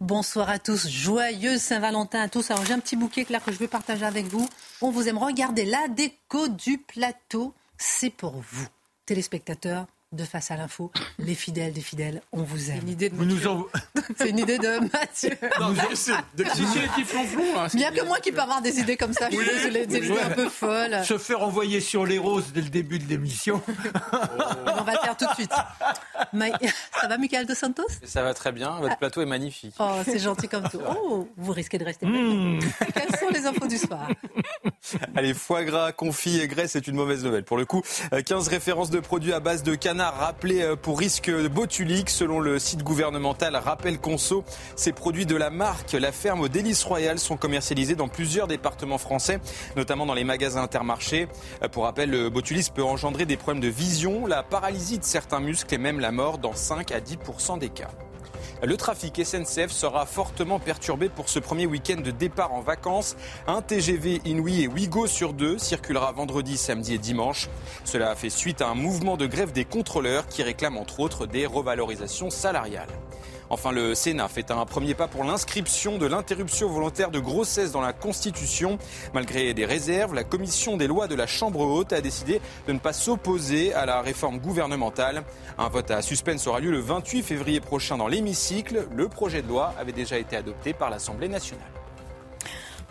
[0.00, 2.50] Bonsoir à tous, joyeuse Saint-Valentin à tous.
[2.50, 4.48] Alors j'ai un petit bouquet là que je vais partager avec vous.
[4.80, 5.18] On vous aime.
[5.18, 8.66] Regardez la déco du plateau, c'est pour vous,
[9.06, 12.80] téléspectateurs de Face à l'info, les fidèles des fidèles, on vous aime.
[12.82, 13.60] Une idée de Mathieu.
[14.18, 15.30] C'est une idée de Mathieu.
[15.60, 16.44] Non, c'est de
[16.94, 17.58] qui flonflon.
[17.58, 19.28] Hein, Il n'y a que moi qui peux avoir des idées comme ça.
[19.30, 21.04] Je suis désolée, des idées un peu folles.
[21.04, 23.60] Se faire envoyer sur les roses dès le début de l'émission.
[24.12, 25.52] On va le faire tout de suite.
[27.00, 27.86] Ça va, Michael Dos Santos?
[28.04, 28.78] Ça va très bien.
[28.80, 29.74] Votre plateau est magnifique.
[29.78, 30.80] Oh, c'est gentil comme tout.
[30.88, 32.06] Oh, vous risquez de rester.
[32.06, 32.60] Mmh.
[32.94, 34.08] Quelles sont les infos du soir?
[35.14, 37.44] Allez, foie gras, confit et graisse, c'est une mauvaise nouvelle.
[37.44, 37.82] Pour le coup,
[38.24, 42.08] 15 références de produits à base de canard rappelés pour risque botulique.
[42.08, 44.44] Selon le site gouvernemental Rappel Conso,
[44.76, 48.98] ces produits de la marque La Ferme au Délice Royal sont commercialisés dans plusieurs départements
[48.98, 49.40] français,
[49.74, 51.26] notamment dans les magasins intermarchés.
[51.72, 55.74] Pour rappel, le botulisme peut engendrer des problèmes de vision, la paralysie de certains muscles
[55.74, 57.90] et même la mort dans 5 à 10% des cas.
[58.62, 63.16] Le trafic SNCF sera fortement perturbé pour ce premier week-end de départ en vacances.
[63.46, 67.48] Un TGV Inouï et Ouigo sur deux circulera vendredi, samedi et dimanche.
[67.84, 71.26] Cela a fait suite à un mouvement de grève des contrôleurs qui réclament entre autres
[71.26, 72.88] des revalorisations salariales.
[73.50, 77.80] Enfin, le Sénat fait un premier pas pour l'inscription de l'interruption volontaire de grossesse dans
[77.80, 78.78] la Constitution.
[79.14, 82.78] Malgré des réserves, la commission des lois de la Chambre haute a décidé de ne
[82.78, 85.24] pas s'opposer à la réforme gouvernementale.
[85.56, 88.86] Un vote à suspense aura lieu le 28 février prochain dans l'hémicycle.
[88.94, 91.77] Le projet de loi avait déjà été adopté par l'Assemblée nationale.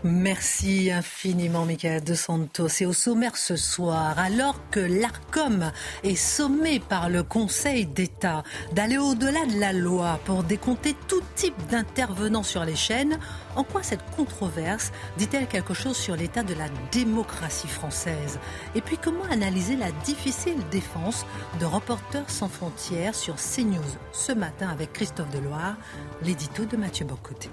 [0.03, 2.67] Merci infiniment, Michael De Santos.
[2.81, 5.71] Et au sommaire ce soir, alors que l'ARCOM
[6.03, 8.43] est sommé par le Conseil d'État
[8.73, 13.17] d'aller au-delà de la loi pour décompter tout type d'intervenants sur les chaînes,
[13.55, 18.39] en quoi cette controverse dit-elle quelque chose sur l'état de la démocratie française?
[18.75, 21.25] Et puis comment analyser la difficile défense
[21.59, 23.81] de Reporters sans frontières sur CNews
[24.11, 25.75] ce matin avec Christophe Deloire,
[26.21, 27.49] l'édito de Mathieu Bocoté?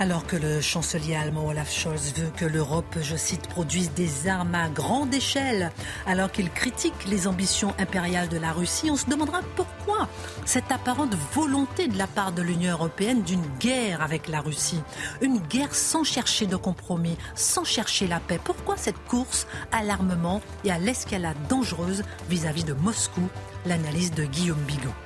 [0.00, 4.56] Alors que le chancelier allemand Olaf Scholz veut que l'Europe, je cite, produise des armes
[4.56, 5.70] à grande échelle,
[6.04, 10.08] alors qu'il critique les ambitions impériales de la Russie, on se demandera pourquoi
[10.44, 14.82] cette apparente volonté de la part de l'Union européenne d'une guerre avec la Russie.
[15.20, 18.40] Une guerre sans chercher de compromis, sans chercher la paix.
[18.42, 23.28] Pourquoi cette course à l'armement et à l'escalade dangereuse vis-à-vis de Moscou?
[23.64, 25.03] L'analyse de Guillaume Bigot.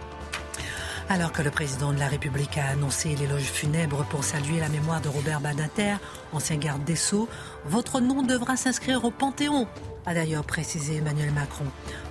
[1.10, 5.00] Alors que le président de la République a annoncé l'éloge funèbre pour saluer la mémoire
[5.00, 5.96] de Robert Badinter,
[6.34, 7.30] ancien garde des Sceaux,
[7.64, 9.66] votre nom devra s'inscrire au Panthéon,
[10.04, 11.64] a d'ailleurs précisé Emmanuel Macron.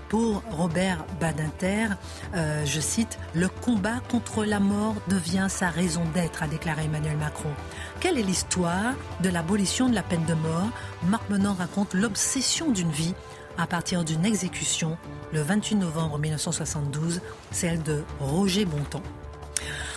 [0.10, 1.90] Pour Robert Badinter,
[2.34, 7.18] euh, je cite, Le combat contre la mort devient sa raison d'être, a déclaré Emmanuel
[7.18, 7.52] Macron.
[8.00, 10.70] Quelle est l'histoire de l'abolition de la peine de mort?
[11.04, 13.14] Marc Menon raconte l'obsession d'une vie
[13.58, 14.98] à partir d'une exécution
[15.34, 19.04] le 28 novembre 1972, celle de Roger Bontemps.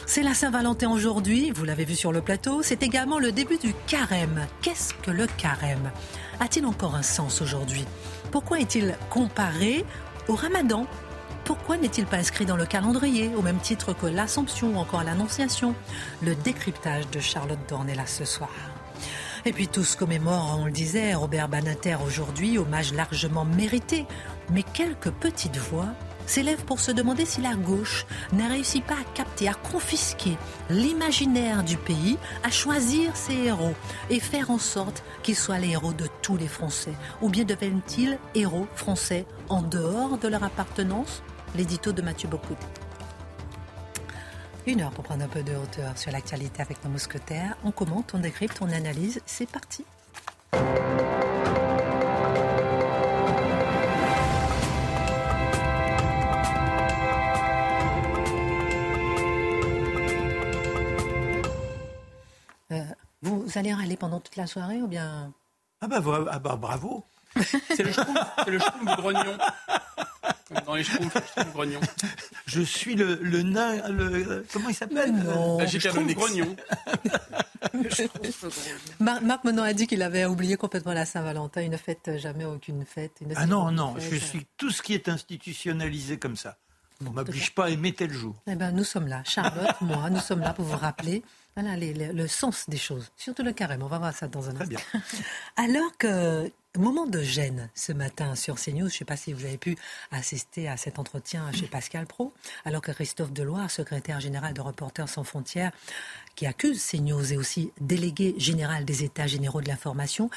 [0.06, 3.74] C'est la Saint-Valentin aujourd'hui, vous l'avez vu sur le plateau, c'est également le début du
[3.86, 4.46] carême.
[4.60, 5.92] Qu'est-ce que le carême?
[6.40, 7.84] A-t-il encore un sens aujourd'hui?
[8.32, 9.84] Pourquoi est-il comparé
[10.26, 10.86] au ramadan?
[11.44, 15.74] Pourquoi n'est-il pas inscrit dans le calendrier au même titre que l'Assomption ou encore l'Annonciation?
[16.22, 18.50] Le décryptage de Charlotte Dorn est là ce soir.
[19.46, 24.06] Et puis tous commémorent, on le disait, Robert Banater aujourd'hui, hommage largement mérité.
[24.50, 25.88] Mais quelques petites voix
[26.26, 30.36] s'élèvent pour se demander si la gauche n'a réussi pas à capter, à confisquer
[30.68, 33.74] l'imaginaire du pays, à choisir ses héros
[34.10, 36.92] et faire en sorte qu'ils soient les héros de tous les Français.
[37.22, 41.22] Ou bien deviennent-ils héros français en dehors de leur appartenance?
[41.56, 42.58] L'édito de Mathieu Bocout.
[44.70, 47.56] Une heure pour prendre un peu de hauteur sur l'actualité avec nos mousquetaires.
[47.64, 49.20] On commente, on décrypte, on analyse.
[49.26, 49.84] C'est parti.
[62.70, 62.84] Euh,
[63.22, 65.32] vous allez râler pendant toute la soirée ou bien?
[65.80, 66.00] Ah bah,
[66.30, 69.36] ah bah bravo C'est le schtroumpf du grognon.
[70.66, 71.80] Dans les schtroumpfs, le grognon.
[72.46, 76.56] Je suis le, le nain, le, comment il s'appelle Non, J'ai le grognon.
[79.00, 81.62] Marc, Marc Menon a dit qu'il avait oublié complètement la Saint-Valentin.
[81.62, 83.20] Il ne fête jamais aucune fête.
[83.20, 84.10] ne Ah non, non, fête.
[84.10, 86.56] je suis tout ce qui est institutionnalisé comme ça.
[87.06, 88.34] On m'oblige pas à aimer tel jour.
[88.46, 91.22] Eh ben, nous sommes là, Charlotte, moi, nous sommes là pour vous rappeler
[91.56, 93.82] voilà, le sens des choses, surtout le carême.
[93.82, 94.66] On va voir ça dans un instant.
[94.66, 94.80] Bien.
[95.56, 98.78] Alors que moment de gêne ce matin sur CNews.
[98.88, 99.76] Je ne sais pas si vous avez pu
[100.12, 102.32] assister à cet entretien chez Pascal Pro,
[102.64, 105.72] alors que Christophe Deloire, secrétaire général de Reporters sans frontières,
[106.36, 110.30] qui accuse CNews et aussi délégué général des États généraux de l'information,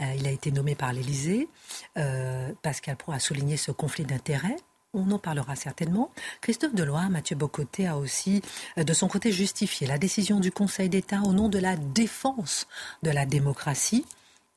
[0.00, 1.48] euh, il a été nommé par l'Élysée.
[1.96, 4.56] Euh, Pascal Pro a souligné ce conflit d'intérêts
[4.96, 6.10] on en parlera certainement.
[6.40, 8.42] Christophe Deloire, Mathieu Bocoté a aussi,
[8.78, 12.66] euh, de son côté, justifié la décision du Conseil d'État au nom de la défense
[13.02, 14.04] de la démocratie.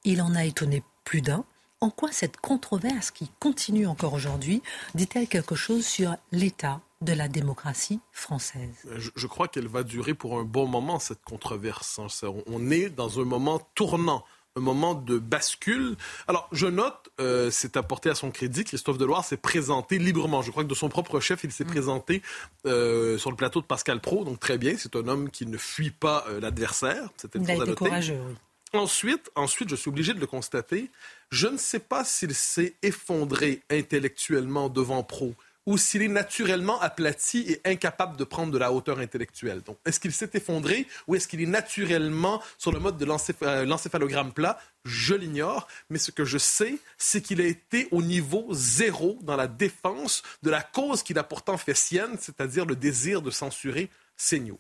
[0.04, 1.44] Il en a étonné plus d'un.
[1.82, 4.62] En quoi cette controverse qui continue encore aujourd'hui
[4.96, 8.86] dit-elle quelque chose sur l'état de la démocratie française?
[9.16, 12.02] Je, crois qu'elle va durer pour un bon moment, cette controverse.
[12.48, 15.96] On est dans un moment tournant un moment de bascule.
[16.28, 20.42] Alors, je note, euh, c'est apporté à son crédit, Christophe Deloire s'est présenté librement.
[20.42, 21.68] Je crois que de son propre chef, il s'est mm.
[21.68, 22.22] présenté
[22.66, 24.76] euh, sur le plateau de Pascal Pro, donc très bien.
[24.78, 27.10] C'est un homme qui ne fuit pas euh, l'adversaire.
[27.18, 28.36] C'était il a été courageux, oui.
[28.72, 30.92] Ensuite, ensuite, je suis obligé de le constater,
[31.32, 35.34] je ne sais pas s'il s'est effondré intellectuellement devant Pro
[35.70, 39.62] ou s'il est naturellement aplati et incapable de prendre de la hauteur intellectuelle.
[39.62, 43.06] Donc, est-ce qu'il s'est effondré ou est-ce qu'il est naturellement sur le mode de
[43.44, 44.60] euh, l'encéphalogramme plat?
[44.84, 49.36] Je l'ignore, mais ce que je sais, c'est qu'il a été au niveau zéro dans
[49.36, 53.92] la défense de la cause qu'il a pourtant fait sienne, c'est-à-dire le désir de censurer
[54.18, 54.58] CNews.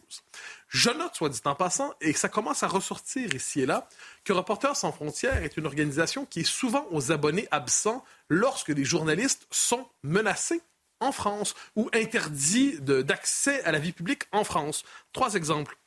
[0.68, 3.90] Je note, soit dit en passant, et ça commence à ressortir ici et là,
[4.24, 8.86] que Reporters sans frontières est une organisation qui est souvent aux abonnés absents lorsque les
[8.86, 10.62] journalistes sont menacés
[11.00, 14.84] en France ou interdits d'accès à la vie publique en France.
[15.14, 15.78] Trois exemples.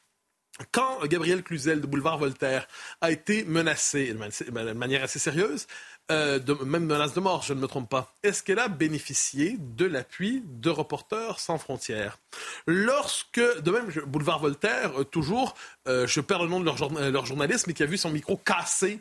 [0.70, 2.68] Quand Gabriel Cluzel de Boulevard Voltaire
[3.00, 5.66] a été menacé de manière assez sérieuse,
[6.10, 9.86] euh, même menace de mort, je ne me trompe pas, est-ce qu'elle a bénéficié de
[9.86, 12.18] l'appui de Reporters sans frontières?
[12.66, 15.54] Lorsque, de même, Boulevard Voltaire, euh, toujours,
[15.88, 19.00] euh, je perds le nom de leur, journaliste, mais qui a vu son micro cassé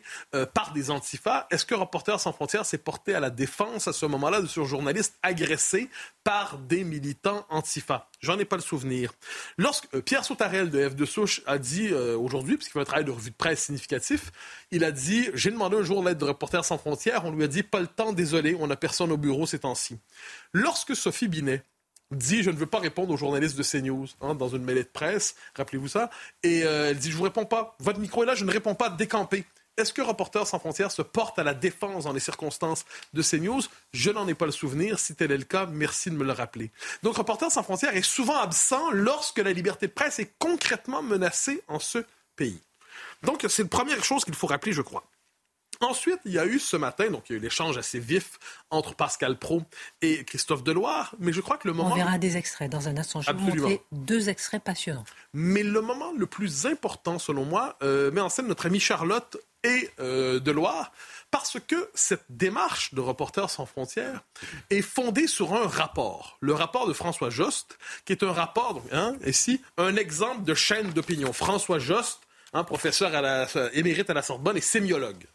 [0.54, 4.06] par des antifas, est-ce que Reporters sans frontières s'est porté à la défense à ce
[4.06, 5.90] moment-là de ce journaliste agressé
[6.24, 9.14] par des militants antifas J'en ai pas le souvenir.
[9.58, 13.32] Lorsque Pierre Sautarel de F2 Souche a dit aujourd'hui, puisqu'il fait un travail de revue
[13.32, 14.32] de presse significatif,
[14.72, 16.92] il a dit J'ai demandé un jour l'aide de Reporters sans frontières
[17.24, 19.98] on lui a dit pas le temps, désolé, on n'a personne au bureau ces temps-ci.
[20.54, 21.64] Lorsque Sophie Binet
[22.12, 24.90] dit je ne veux pas répondre aux journalistes de CNews hein, dans une mêlée de
[24.90, 26.10] presse, rappelez-vous ça,
[26.44, 28.76] et euh, elle dit je vous réponds pas, votre micro est là, je ne réponds
[28.76, 29.46] pas, décampé.
[29.78, 33.62] Est-ce que Reporters sans frontières se porte à la défense dans les circonstances de CNews?
[33.94, 35.00] Je n'en ai pas le souvenir.
[35.00, 36.72] Si tel est le cas, merci de me le rappeler.
[37.04, 41.64] Donc Reporters sans frontières est souvent absent lorsque la liberté de presse est concrètement menacée
[41.70, 42.00] en ce
[42.36, 42.60] pays.
[43.24, 45.06] Donc c'est la première chose qu'il faut rappeler, je crois.
[45.82, 48.38] Ensuite, il y a eu ce matin, donc il y a eu l'échange assez vif
[48.70, 49.64] entre Pascal Pro
[50.02, 51.92] et Christophe Deloire, mais je crois que le moment...
[51.92, 53.22] On verra des extraits dans un instant.
[53.22, 55.04] Je vais vous montrer deux extraits passionnants.
[55.34, 59.38] Mais le moment le plus important, selon moi, euh, met en scène notre amie Charlotte
[59.64, 60.92] et euh, Deloire,
[61.32, 64.22] parce que cette démarche de Reporters sans frontières
[64.70, 68.84] est fondée sur un rapport, le rapport de François Jost, qui est un rapport, donc,
[68.92, 71.34] hein, ici, un exemple de chaîne d'opinion.
[71.34, 72.22] François Jost,
[72.54, 75.26] un professeur à la, émérite à la Sorbonne et sémiologue.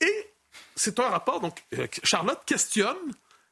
[0.00, 0.30] Et
[0.74, 2.96] c'est un rapport, donc euh, Charlotte questionne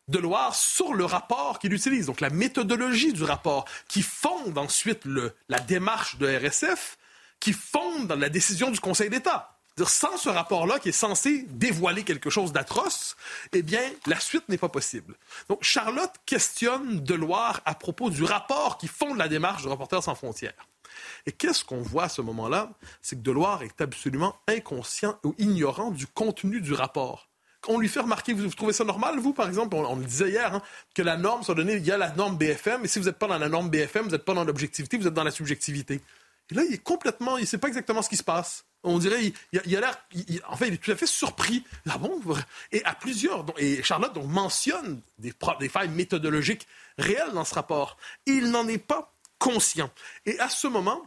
[0.07, 5.01] Deloire sur le rapport qu'il utilise, donc la méthodologie du rapport, qui fonde ensuite
[5.49, 6.99] la démarche de RSF,
[7.41, 9.57] qui fonde la décision du Conseil d'État.
[9.83, 13.17] Sans ce rapport-là qui est censé dévoiler quelque chose d'atroce,
[13.53, 15.17] eh bien, la suite n'est pas possible.
[15.49, 20.15] Donc, Charlotte questionne Deloire à propos du rapport qui fonde la démarche de Reporters sans
[20.15, 20.69] frontières.
[21.27, 22.71] Et qu'est-ce qu'on voit à ce moment-là?
[23.03, 27.29] C'est que Deloire est absolument inconscient ou ignorant du contenu du rapport
[27.69, 30.55] on lui fait remarquer, vous, trouvez ça normal, vous, par exemple, on, le disait hier,
[30.55, 30.63] hein,
[30.95, 33.19] que la norme soit donnée, il y a la norme BFM, et si vous n'êtes
[33.19, 36.01] pas dans la norme BFM, vous n'êtes pas dans l'objectivité, vous êtes dans la subjectivité.
[36.51, 38.67] Et là, il est complètement, il ne sait pas exactement ce qui se passe.
[38.83, 39.99] On dirait, il, a l'air,
[40.47, 41.65] en fait, il est tout à fait surpris.
[41.89, 42.21] Ah bon?
[42.71, 45.33] Et à plusieurs, et Charlotte donc, mentionne des
[45.71, 46.67] failles méthodologiques
[46.99, 47.97] réelles dans ce rapport.
[48.27, 49.14] il n'en est pas
[49.45, 49.91] conscient.
[50.25, 51.07] Et à ce moment,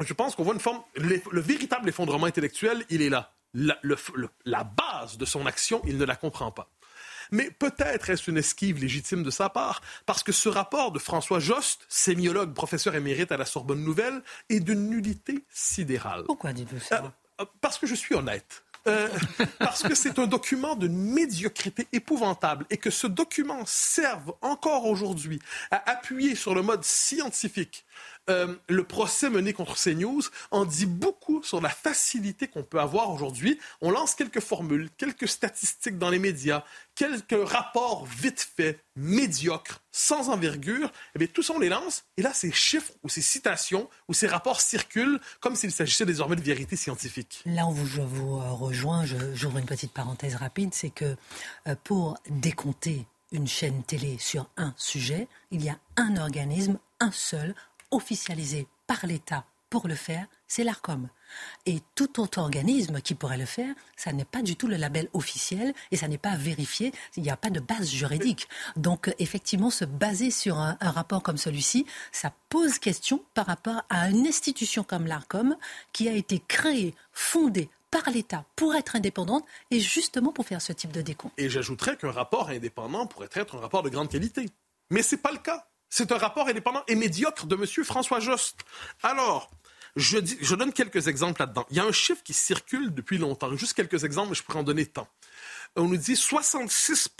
[0.00, 0.82] je pense qu'on voit une forme.
[0.96, 3.34] Le, véritable effondrement intellectuel, il est là.
[3.54, 3.78] La,
[4.44, 6.70] la, base de son action, il ne la comprend pas.
[7.30, 11.40] Mais peut-être est-ce une esquive légitime de sa part, parce que ce rapport de François
[11.40, 16.24] Jost, sémiologue, professeur émérite à la Sorbonne Nouvelle, est d'une nullité sidérale.
[16.24, 17.04] Pourquoi dites-vous ça?
[17.04, 18.64] Euh, euh, Parce que je suis honnête.
[18.88, 19.08] Euh,
[19.58, 25.40] parce que c'est un document de médiocrité épouvantable et que ce document serve encore aujourd'hui
[25.70, 27.84] à appuyer sur le mode scientifique
[28.28, 33.10] euh, le procès mené contre CNews en dit beaucoup sur la facilité qu'on peut avoir
[33.10, 33.58] aujourd'hui.
[33.80, 36.64] On lance quelques formules, quelques statistiques dans les médias,
[36.94, 42.22] quelques rapports vite faits, médiocres, sans envergure, eh bien, tout ça, on les lance, et
[42.22, 46.42] là, ces chiffres ou ces citations ou ces rapports circulent comme s'il s'agissait désormais de
[46.42, 47.42] vérité scientifique.
[47.46, 51.16] Là où je vous euh, rejoins, j'ouvre une petite parenthèse rapide, c'est que
[51.66, 57.12] euh, pour décompter une chaîne télé sur un sujet, il y a un organisme, un
[57.12, 57.54] seul,
[57.90, 61.08] officialisé par l'État pour le faire, c'est l'ARCOM.
[61.66, 65.08] Et tout autre organisme qui pourrait le faire, ça n'est pas du tout le label
[65.12, 66.92] officiel et ça n'est pas vérifié.
[67.16, 68.48] Il n'y a pas de base juridique.
[68.76, 74.08] Donc, effectivement, se baser sur un, rapport comme celui-ci, ça pose question par rapport à
[74.08, 75.56] une institution comme l'ARCOM
[75.92, 80.72] qui a été créée, fondée par l'État pour être indépendante et justement pour faire ce
[80.72, 81.34] type de décompte.
[81.36, 84.46] Et j'ajouterais qu'un rapport indépendant pourrait être un rapport de grande qualité.
[84.90, 85.66] Mais ce n'est pas le cas.
[85.90, 87.84] C'est un rapport indépendant et médiocre de M.
[87.84, 88.58] François Jost.
[89.02, 89.50] Alors,
[89.96, 91.66] je, donne quelques exemples là-dedans.
[91.70, 93.54] Il y a un chiffre qui circule depuis longtemps.
[93.56, 95.08] Juste quelques exemples, mais je pourrais en donner tant.
[95.76, 97.10] On nous dit 66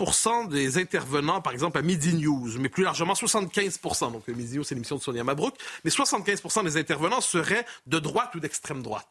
[0.49, 3.79] des intervenants, par exemple, à Midi News, mais plus largement 75
[4.11, 8.33] Donc, Midi News, c'est l'émission de Sonia Mabrouk, mais 75% des intervenants seraient de droite
[8.35, 9.07] ou d'extrême droite.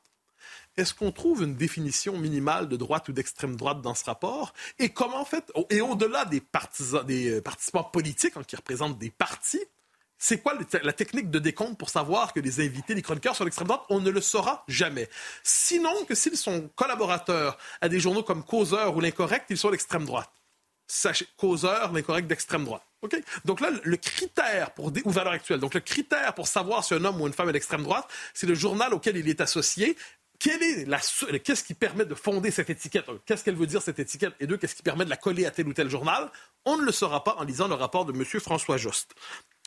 [0.78, 4.54] Est-ce qu'on trouve une définition minimale de droite ou d'extrême droite dans ce rapport?
[4.78, 6.40] Et comment, en fait, et au-delà des,
[7.04, 9.64] des euh, participants politiques hein, qui représentent des partis,
[10.18, 13.66] c'est quoi la technique de décompte pour savoir que les invités, les chroniqueurs sont d'extrême
[13.66, 13.82] droite?
[13.88, 15.08] On ne le saura jamais?
[15.42, 20.06] Sinon que s'ils sont collaborateurs à des journaux comme Causeur ou L'Incorrect, ils sont d'extrême
[20.06, 20.30] droite.
[20.86, 22.82] Sachez, Causeur, L'Incorrect d'extrême droite.
[23.02, 23.16] OK?
[23.44, 27.04] Donc là, le critère pour, ou valeur actuelle, donc le critère pour savoir si un
[27.04, 29.96] homme ou une femme est d'extrême droite, c'est le journal auquel il est associé.
[30.38, 33.06] Qu'est-ce qui permet de fonder cette étiquette?
[33.26, 34.34] Qu'est-ce qu'elle veut dire, cette étiquette?
[34.40, 36.30] Et deux, qu'est-ce qui permet de la coller à tel ou tel journal?
[36.64, 38.24] On ne le saura pas en lisant le rapport de M.
[38.40, 39.14] François Jost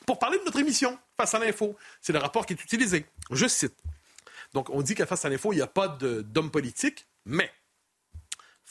[0.05, 1.77] pour parler de notre émission, Face à l'info.
[2.01, 3.05] C'est le rapport qui est utilisé.
[3.29, 3.75] Je cite.
[4.53, 7.51] Donc, on dit qu'à Face à l'info, il n'y a pas d'homme politique, mais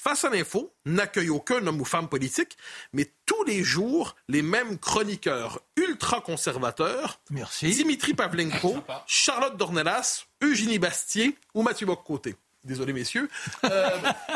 [0.03, 2.57] Face à l'info n'accueille aucun homme ou femme politique,
[2.95, 7.69] mais tous les jours, les mêmes chroniqueurs ultra-conservateurs, Merci.
[7.69, 12.35] Dimitri Pavlenko, Charlotte Dornelas, Eugénie Bastier ou Mathieu Boccoté.
[12.65, 13.29] Désolé, messieurs.
[13.65, 13.91] Euh,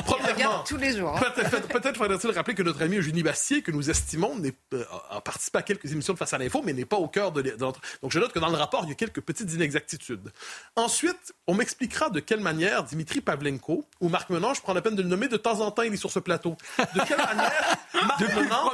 [0.05, 1.17] premièrement, tous les jours.
[1.17, 1.21] Hein.
[1.71, 4.41] Peut-être faudrait-il rappeler que notre ami Eugénie Bastier, que nous estimons,
[4.75, 7.33] euh, a participé à quelques émissions de Face à l'info, mais n'est pas au cœur
[7.33, 7.81] de, notre...
[8.03, 10.31] Donc je note que dans le rapport, il y a quelques petites inexactitudes.
[10.77, 14.95] Ensuite, on m'expliquera de quelle manière Dimitri Pavlenko ou Marc Menant, je prends la peine
[14.95, 16.57] de le nommer de temps en temps, il est sur ce plateau.
[16.79, 17.53] De quelle manière
[17.95, 18.71] Marc Menant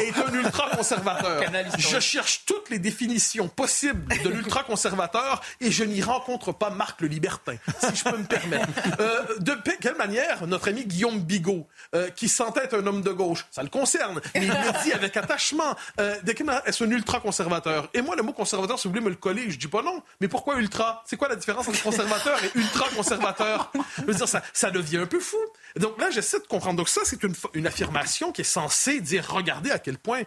[0.00, 1.42] est un ultra-conservateur?
[1.78, 7.08] je cherche toutes les définitions possibles de l'ultra-conservateur et je n'y rencontre pas Marc le
[7.08, 8.68] libertin, si je peux me permettre.
[9.00, 13.10] Euh, de quelle manière notre ami Guillaume Bigot, euh, qui sentait être un homme de
[13.10, 16.84] gauche, ça le concerne, mais il le dit avec attachement, euh, de quelle manière est-ce
[16.84, 17.88] un ultra-conservateur?
[17.94, 20.02] Et moi, le mot conservateur, si vous voulez me le coller, je dis pas non.
[20.20, 21.02] Mais pourquoi ultra?
[21.06, 23.72] C'est quoi la différence entre conservateur et ultra-conservateur?
[23.98, 25.38] Je veux dire, ça, ça devient un peu fou.
[25.76, 26.76] Donc là, j'essaie de comprendre.
[26.76, 30.22] Donc ça, c'est une, une affirmation qui est censée dire, regardez à quel point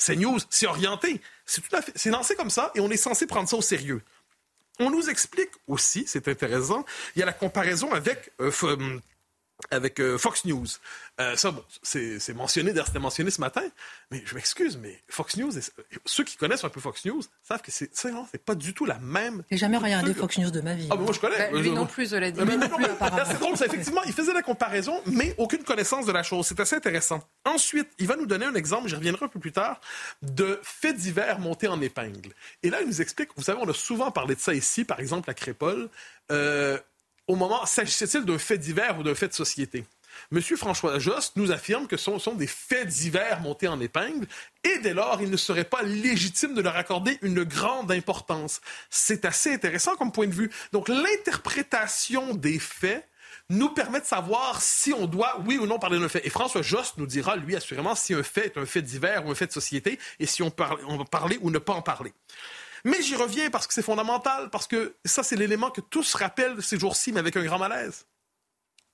[0.00, 1.20] CNews, c'est orienté.
[1.44, 3.62] C'est tout à fait, c'est lancé comme ça et on est censé prendre ça au
[3.62, 4.02] sérieux.
[4.80, 8.50] On nous explique aussi, c'est intéressant, il y a la comparaison avec euh,
[9.70, 10.66] avec euh, Fox News.
[11.20, 13.62] Euh, ça, bon, c'est mentionné, c'était mentionné ce matin,
[14.10, 15.52] mais je m'excuse, mais Fox News,
[16.04, 19.42] ceux qui connaissent un peu Fox News savent que c'est pas du tout la même.
[19.50, 20.88] J'ai jamais regardé Fox News de ma vie.
[20.90, 21.50] Ah, moi, je connais.
[21.50, 22.40] Bah, lui non plus, je l'ai dit.
[22.40, 26.46] C'est drôle, effectivement, il faisait la comparaison, mais aucune connaissance de la chose.
[26.46, 27.22] C'est assez intéressant.
[27.44, 29.80] Ensuite, il va nous donner un exemple, j'y reviendrai un peu plus tard,
[30.22, 32.32] de faits divers montés en épingle.
[32.62, 35.00] Et là, il nous explique, vous savez, on a souvent parlé de ça ici, par
[35.00, 35.88] exemple à Crépole.
[36.30, 36.78] Euh,
[37.30, 39.84] au moment, s'agissait-il d'un fait divers ou d'un fait de société?
[40.32, 44.26] Monsieur François Jost nous affirme que ce sont des faits divers montés en épingle
[44.64, 48.60] et dès lors, il ne serait pas légitime de leur accorder une grande importance.
[48.90, 50.50] C'est assez intéressant comme point de vue.
[50.72, 53.08] Donc, l'interprétation des faits
[53.48, 56.26] nous permet de savoir si on doit, oui ou non, parler d'un fait.
[56.26, 59.30] Et François Jost nous dira, lui, assurément, si un fait est un fait divers ou
[59.30, 60.52] un fait de société et si on,
[60.88, 62.12] on va parler ou ne pas en parler.
[62.84, 66.62] Mais j'y reviens parce que c'est fondamental, parce que ça, c'est l'élément que tous rappellent
[66.62, 68.06] ces jours-ci, mais avec un grand malaise.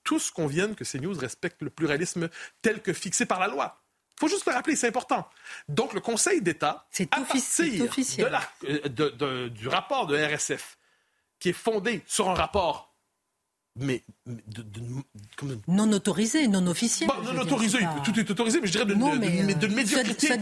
[0.03, 2.29] Tous conviennent que ces news respectent le pluralisme
[2.61, 3.81] tel que fixé par la loi.
[4.17, 5.29] Il faut juste le rappeler, c'est important.
[5.67, 7.43] Donc, le Conseil d'État, à partir
[8.63, 10.77] euh, du rapport de RSF,
[11.39, 12.95] qui est fondé sur un rapport
[13.79, 14.03] mais
[15.67, 17.09] non autorisé, non officiel.
[17.23, 20.37] non autorisé, tout est autorisé, mais je dirais de, non, mais, de, de médiocrité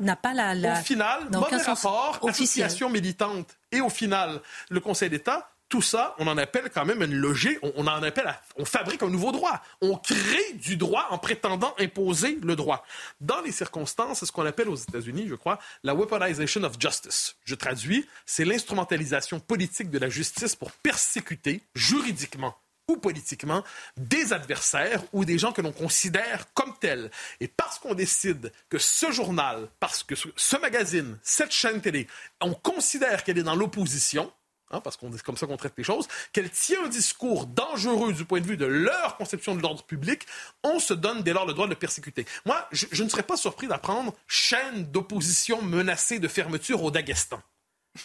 [0.00, 5.10] n'a pas la, la, Au final, mauvais rapport, association militante, et au final, le Conseil
[5.10, 9.02] d'État tout ça, on en appelle quand même une logique, on, en appelle, on fabrique
[9.02, 9.60] un nouveau droit.
[9.80, 12.84] On crée du droit en prétendant imposer le droit.
[13.20, 17.36] Dans les circonstances, c'est ce qu'on appelle aux États-Unis, je crois, la weaponization of justice.
[17.44, 22.56] Je traduis, c'est l'instrumentalisation politique de la justice pour persécuter juridiquement
[22.88, 23.64] ou politiquement
[23.96, 27.10] des adversaires ou des gens que l'on considère comme tels.
[27.40, 32.06] Et parce qu'on décide que ce journal, parce que ce magazine, cette chaîne télé,
[32.40, 34.32] on considère qu'elle est dans l'opposition,
[34.72, 38.12] Hein, parce qu'on c'est comme ça qu'on traite les choses, qu'elle tient un discours dangereux
[38.12, 40.26] du point de vue de leur conception de l'ordre public,
[40.64, 42.26] on se donne dès lors le droit de le persécuter.
[42.44, 47.40] Moi, je, ne serais pas surpris d'apprendre chaîne d'opposition menacée de fermeture au Daghestan.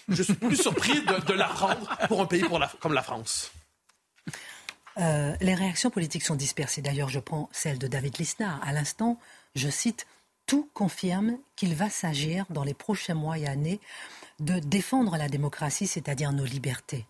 [0.07, 2.43] Je suis plus surpris de, l'apprendre pour un pays
[2.79, 3.51] comme la France.
[4.97, 6.81] Euh, les réactions politiques sont dispersées.
[6.81, 8.59] D'ailleurs, je prends celle de David Lisnard.
[8.63, 9.19] À l'instant,
[9.55, 10.05] je cite,
[10.45, 13.79] Tout confirme qu'il va s'agir dans les prochains mois et années
[14.41, 17.05] de défendre la démocratie, c'est-à-dire nos libertés.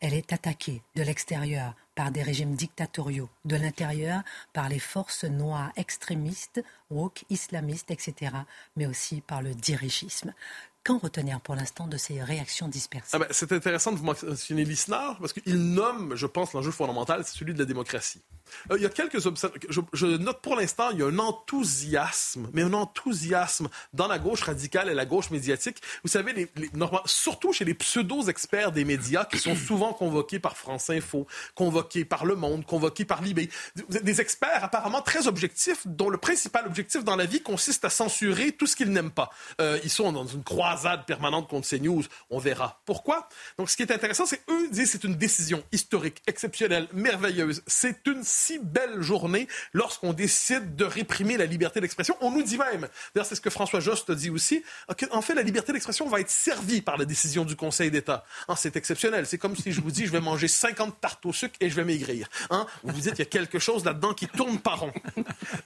[0.00, 4.22] Elle est attaquée de l'extérieur par des régimes dictatoriaux, de l'intérieur
[4.52, 8.32] par les forces noires extrémistes, woke, islamistes, etc.,
[8.76, 10.32] mais aussi par le dirigisme.
[10.84, 13.10] Qu'en retenir pour l'instant de ces réactions dispersées?
[13.14, 17.24] Ah ben, C'est intéressant de vous mentionner Lisnard parce qu'il nomme, je pense, l'enjeu fondamental,
[17.24, 18.22] c'est celui de la démocratie.
[18.70, 19.86] Euh, il y a quelques observations.
[19.92, 24.42] Je, note pour l'instant, il y a un enthousiasme, mais un enthousiasme dans la gauche
[24.42, 25.78] radicale et la gauche médiatique.
[26.02, 26.50] Vous savez, les,
[27.06, 32.24] surtout chez les pseudo-experts des médias qui sont souvent convoqués par France Info, convoqués par
[32.24, 33.50] Le Monde, convoqués par Libé.
[33.88, 38.52] Des experts apparemment très objectifs, dont le principal objectif dans la vie consiste à censurer
[38.52, 39.30] tout ce qu'ils n'aiment pas.
[39.60, 42.04] Euh, ils sont dans une croisade permanente contre ces news.
[42.30, 43.28] On verra pourquoi.
[43.58, 47.62] Donc, ce qui est intéressant, c'est eux disent c'est une décision historique, exceptionnelle, merveilleuse.
[47.66, 52.16] C'est une si belle journée lorsqu'on décide de réprimer la liberté d'expression.
[52.20, 54.62] On nous dit même, d'ailleurs c'est ce que François Jost dit aussi,
[55.10, 58.24] en fait la liberté d'expression va être servie par la décision du Conseil d'État.
[58.48, 59.26] Hein, c'est exceptionnel.
[59.26, 61.74] C'est comme si je vous dis je vais manger 50 tartes au sucre et je
[61.74, 62.28] vais maigrir.
[62.50, 62.66] Hein?
[62.82, 64.92] Vous vous dites il y a quelque chose là-dedans qui tourne pas rond.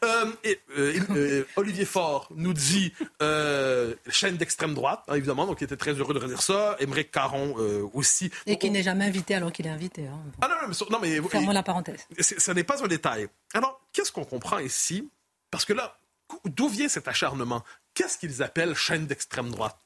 [0.04, 2.92] Euh, et, euh, euh, Olivier Faure nous dit
[4.08, 6.76] chaîne d'extrême droite, hein, évidemment, donc il était très heureux de redire ça.
[6.80, 7.54] Émeric Caron
[7.92, 8.30] aussi.
[8.46, 10.06] Et qui n'est jamais invité alors qu'il est invité.
[10.40, 10.54] Ah non,
[10.90, 12.06] non, mais, non, Fermons la parenthèse.
[12.18, 13.28] Ça pas un détail.
[13.54, 15.08] Alors, qu'est-ce qu'on comprend ici?
[15.50, 15.96] Parce que là,
[16.44, 17.64] d'où vient cet acharnement?
[17.94, 19.78] Qu'est-ce qu'ils appellent chaîne d'extrême droite?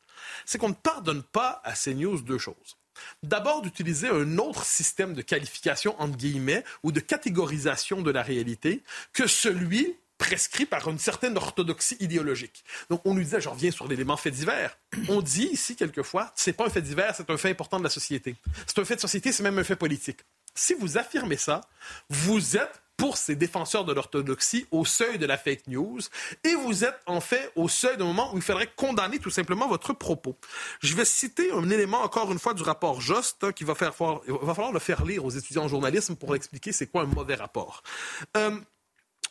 [0.44, 2.76] C'est qu'on ne pardonne pas à CNews deux choses.
[3.22, 8.82] D'abord, d'utiliser un autre système de qualification, entre guillemets, ou de catégorisation de la réalité
[9.12, 12.64] que celui prescrit par une certaine orthodoxie idéologique.
[12.88, 14.78] Donc, on nous disait, je reviens sur l'élément fait divers.
[15.08, 17.90] On dit ici, quelquefois, c'est pas un fait divers, c'est un fait important de la
[17.90, 18.34] société.
[18.66, 20.20] C'est un fait de société, c'est même un fait politique.
[20.56, 21.60] Si vous affirmez ça,
[22.08, 26.00] vous êtes pour ces défenseurs de l'orthodoxie au seuil de la fake news
[26.44, 29.68] et vous êtes en fait au seuil d'un moment où il faudrait condamner tout simplement
[29.68, 30.36] votre propos.
[30.80, 33.92] Je vais citer un élément encore une fois du rapport Jost hein, qui va faire
[34.26, 37.06] il va falloir le faire lire aux étudiants en journalisme pour expliquer c'est quoi un
[37.06, 37.82] mauvais rapport.
[38.36, 38.58] Euh,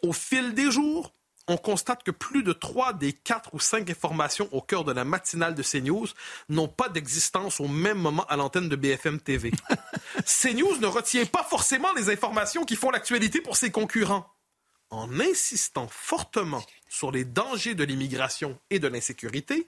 [0.04, 1.12] au fil des jours,
[1.48, 5.04] on constate que plus de trois des quatre ou cinq informations au cœur de la
[5.04, 6.08] matinale de CNews
[6.50, 9.52] n'ont pas d'existence au même moment à l'antenne de BFM TV.
[10.26, 14.32] CNews ne retient pas forcément les informations qui font l'actualité pour ses concurrents.
[14.92, 19.68] En insistant fortement sur les dangers de l'immigration et de l'insécurité,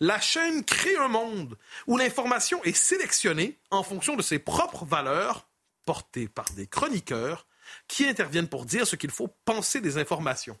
[0.00, 1.56] la chaîne crée un monde
[1.86, 5.46] où l'information est sélectionnée en fonction de ses propres valeurs,
[5.84, 7.46] portées par des chroniqueurs
[7.88, 10.58] qui interviennent pour dire ce qu'il faut penser des informations.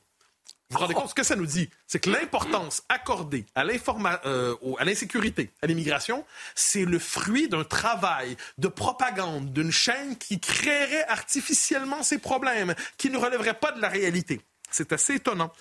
[0.70, 1.68] Vous vous rendez compte ce que ça nous dit?
[1.86, 6.24] C'est que l'importance accordée à euh, l'insécurité, à l'immigration,
[6.54, 13.10] c'est le fruit d'un travail de propagande d'une chaîne qui créerait artificiellement ces problèmes, qui
[13.10, 14.40] ne relèverait pas de la réalité.
[14.70, 15.52] C'est assez étonnant.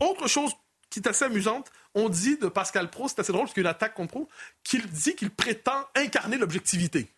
[0.00, 0.52] Autre chose
[0.90, 3.66] qui est assez amusante, on dit de Pascal Pro, c'est assez drôle parce qu'il y
[3.66, 4.28] a une attaque contre Pro,
[4.62, 7.08] qu'il dit qu'il prétend incarner l'objectivité.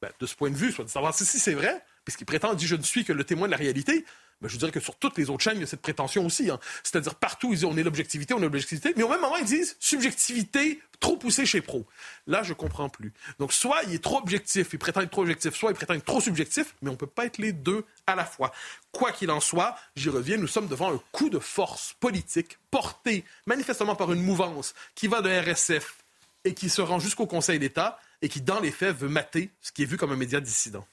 [0.00, 2.66] Ben, de ce point de vue, soit de savoir si c'est vrai, puisqu'il prétend, dit
[2.66, 4.06] je ne suis que le témoin de la réalité,
[4.40, 6.50] ben, je dirais que sur toutes les autres chaînes, il y a cette prétention aussi.
[6.50, 6.58] Hein.
[6.82, 9.44] C'est-à-dire partout, ils disent on est l'objectivité, on est l'objectivité, mais au même moment, ils
[9.44, 11.86] disent subjectivité trop poussée chez Pro.
[12.26, 13.12] Là, je comprends plus.
[13.38, 16.04] Donc, soit il est trop objectif, il prétend être trop objectif, soit il prétend être
[16.04, 18.52] trop subjectif, mais on ne peut pas être les deux à la fois.
[18.92, 23.24] Quoi qu'il en soit, j'y reviens, nous sommes devant un coup de force politique porté
[23.46, 25.96] manifestement par une mouvance qui va de RSF
[26.44, 29.72] et qui se rend jusqu'au Conseil d'État et qui, dans les faits, veut mater ce
[29.72, 30.86] qui est vu comme un média dissident.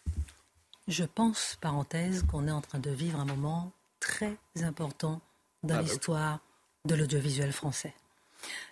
[0.88, 5.21] Je pense, parenthèse, qu'on est en train de vivre un moment très important
[5.63, 6.39] dans ah bah l'histoire
[6.86, 7.93] de l'audiovisuel français.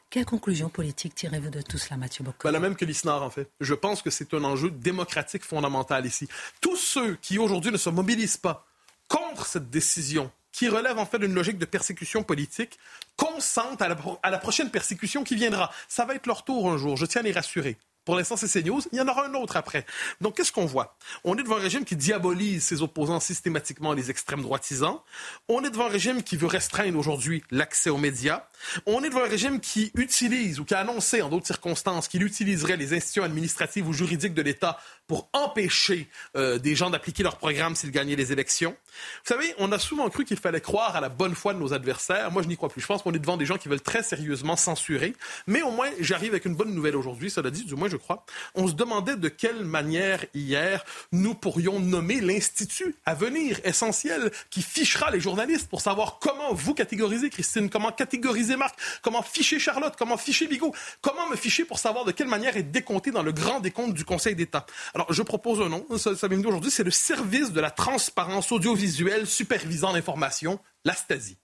[0.10, 3.30] Quelle conclusion politique tirez-vous de tout cela, Mathieu Bocco bah, La même que l'ISNAR, en
[3.30, 3.50] fait.
[3.60, 6.30] Je pense que c'est un enjeu démocratique fondamental ici.
[6.62, 8.66] Tous ceux qui, aujourd'hui, ne se mobilisent pas
[9.10, 12.80] contre cette décision, qui relève en fait d'une logique de persécution politique,
[13.18, 15.70] consentent à la, à la prochaine persécution qui viendra.
[15.90, 17.78] Ça va être leur tour un jour, je tiens à les rassurer.
[18.06, 18.82] Pour l'instant, c'est CNews.
[18.92, 19.86] Il y en aura un autre après.
[20.22, 20.96] Donc, qu'est-ce qu'on voit?
[21.24, 25.04] On est devant un régime qui diabolise ses opposants systématiquement, les extrêmes droitisants.
[25.50, 28.44] On est devant un régime qui veut restreindre aujourd'hui l'accès aux médias.
[28.86, 32.24] On est devant un régime qui utilise ou qui a annoncé en d'autres circonstances qu'il
[32.24, 37.38] utiliserait les institutions administratives ou juridiques de l'État pour empêcher euh, des gens d'appliquer leur
[37.38, 38.76] programme s'ils gagnaient les élections.
[39.26, 41.74] Vous savez, on a souvent cru qu'il fallait croire à la bonne foi de nos
[41.74, 42.32] adversaires.
[42.32, 42.82] Moi, je n'y crois plus.
[42.82, 45.16] Je pense qu'on est devant des gens qui veulent très sérieusement censurer.
[45.48, 48.26] Mais au moins, j'arrive avec une bonne nouvelle aujourd'hui, cela dit, du moins je crois.
[48.56, 54.62] On se demandait de quelle manière hier nous pourrions nommer l'institut à venir essentiel qui
[54.62, 59.96] fichera les journalistes pour savoir comment vous catégoriser, Christine, comment catégoriser Marc, comment ficher Charlotte,
[59.98, 63.32] comment ficher Bigot, comment me ficher pour savoir de quelle manière est décompté dans le
[63.32, 64.66] grand décompte du Conseil d'État?
[64.94, 68.52] Alors, je propose un nom, ça, ça vient aujourd'hui, c'est le service de la transparence
[68.52, 68.85] audiovisuelle
[69.26, 71.38] supervisant l'information, la STASI.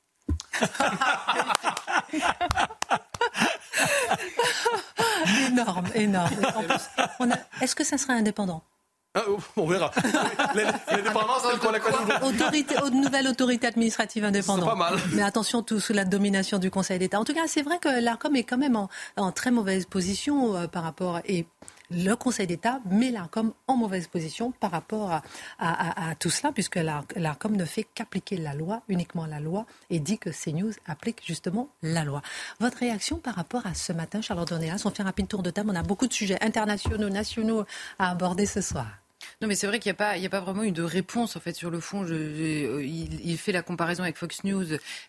[5.48, 6.32] énorme, énorme.
[7.62, 8.64] Est-ce que ça sera indépendant?
[9.14, 9.24] Ah,
[9.58, 9.92] on verra.
[10.90, 14.64] L'indépendance telle qu'on la Autorité, nouvelle autorité administrative indépendante.
[14.64, 15.00] C'est pas mal.
[15.12, 17.20] Mais attention, tout sous la domination du Conseil d'État.
[17.20, 18.78] En tout cas, c'est vrai que l'ARCOM est quand même
[19.18, 21.20] en, très mauvaise position euh, par rapport.
[21.26, 21.46] Et
[21.92, 25.22] le Conseil d'État met l'ARCOM en mauvaise position par rapport
[25.60, 30.18] à, tout cela, puisque l'ARCOM ne fait qu'appliquer la loi, uniquement la loi, et dit
[30.18, 32.22] que CNews applique justement la loi.
[32.60, 35.50] Votre réaction par rapport à ce matin, Charlotte Donéas On fait un rapide tour de
[35.50, 35.70] table.
[35.72, 37.66] On a beaucoup de sujets internationaux, nationaux
[38.00, 38.88] à aborder ce soir.
[39.42, 41.40] Non, mais c'est vrai qu'il n'y a, pas, a pas vraiment eu de réponse en
[41.40, 42.06] fait sur le fond.
[42.08, 44.66] Euh, il, fait la comparaison avec Fox News.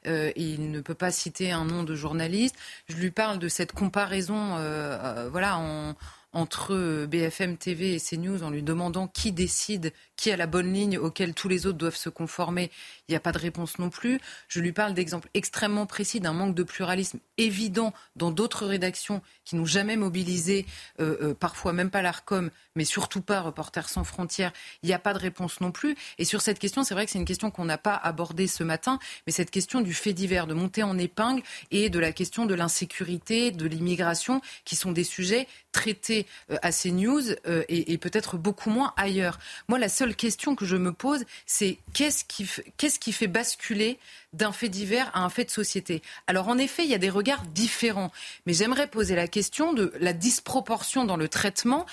[0.06, 2.56] Euh, il ne peut pas citer un nom de journaliste.
[2.88, 5.94] Je lui parle de cette comparaison, euh, voilà, en
[6.32, 10.98] entre BFM TV et CNews en lui demandant qui décide, qui a la bonne ligne
[10.98, 12.70] auquel tous les autres doivent se conformer,
[13.08, 14.20] il n'y a pas de réponse non plus.
[14.48, 19.56] Je lui parle d'exemples extrêmement précis d'un manque de pluralisme évident dans d'autres rédactions qui
[19.56, 20.66] n'ont jamais mobilisé,
[21.00, 24.52] euh, euh, parfois même pas l'ARCOM, mais surtout pas Reporters sans frontières.
[24.82, 25.96] Il n'y a pas de réponse non plus.
[26.18, 28.64] Et sur cette question, c'est vrai que c'est une question qu'on n'a pas abordée ce
[28.64, 32.46] matin, mais cette question du fait divers, de monter en épingle et de la question
[32.46, 37.98] de l'insécurité, de l'immigration, qui sont des sujets traités euh, à CNews euh, et, et
[37.98, 39.38] peut-être beaucoup moins ailleurs.
[39.68, 43.98] Moi, la seule question que je me pose, c'est qu'est-ce qui, qu'est-ce qui fait basculer
[44.32, 46.02] d'un fait divers à un fait de société.
[46.26, 48.10] Alors en effet, il y a des regards différents,
[48.46, 51.86] mais j'aimerais poser la question de la disproportion dans le traitement.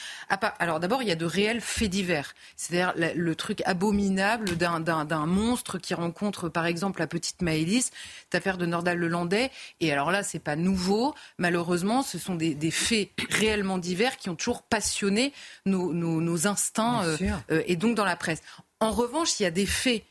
[0.60, 5.78] Alors d'abord, il y a de réels faits divers, c'est-à-dire le truc abominable d'un monstre
[5.78, 7.92] qui rencontre par exemple la petite Maëlys,
[8.24, 9.52] cette affaire de Nordal-Lelandais.
[9.80, 11.16] Et alors là, c'est pas nouveau.
[11.38, 15.34] Malheureusement, ce sont des, faits réellement divers qui ont toujours passionné
[15.66, 17.18] nos, instincts euh,
[17.52, 18.42] euh, et donc dans la presse.
[18.80, 20.04] En revanche, il y a des faits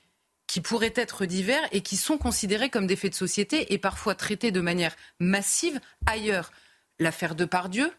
[0.49, 4.17] qui pourraient être divers et qui sont considérés comme des faits de société et parfois
[4.17, 6.51] traités de manière massive ailleurs.
[6.99, 7.93] L'affaire de Pardieu,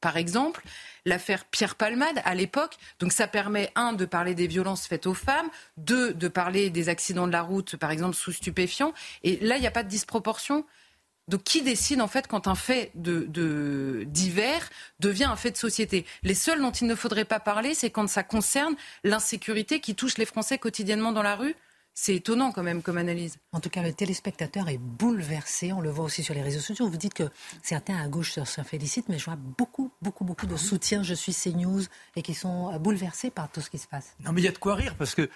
[0.00, 0.62] par exemple,
[1.04, 2.76] l'affaire Pierre Palmade à l'époque.
[2.98, 6.88] Donc ça permet, un, de parler des violences faites aux femmes, deux, de parler des
[6.88, 8.92] accidents de la route, par exemple, sous stupéfiants.
[9.22, 10.66] Et là, il n'y a pas de disproportion.
[11.30, 16.04] Donc qui décide en fait quand un fait de, divers devient un fait de société?
[16.24, 20.18] Les seuls dont il ne faudrait pas parler, c'est quand ça concerne l'insécurité qui touche
[20.18, 21.54] les Français quotidiennement dans la rue.
[21.94, 23.38] C'est étonnant quand même comme analyse.
[23.52, 25.72] En tout cas, le téléspectateur est bouleversé.
[25.72, 26.88] On le voit aussi sur les réseaux sociaux.
[26.88, 27.28] Vous dites que
[27.62, 31.02] certains à gauche s'en félicitent, mais je vois beaucoup, beaucoup, beaucoup de soutien.
[31.02, 31.82] Je suis CNews
[32.16, 34.14] et qui sont bouleversés par tout ce qui se passe.
[34.24, 35.28] Non, mais il y a de quoi rire parce que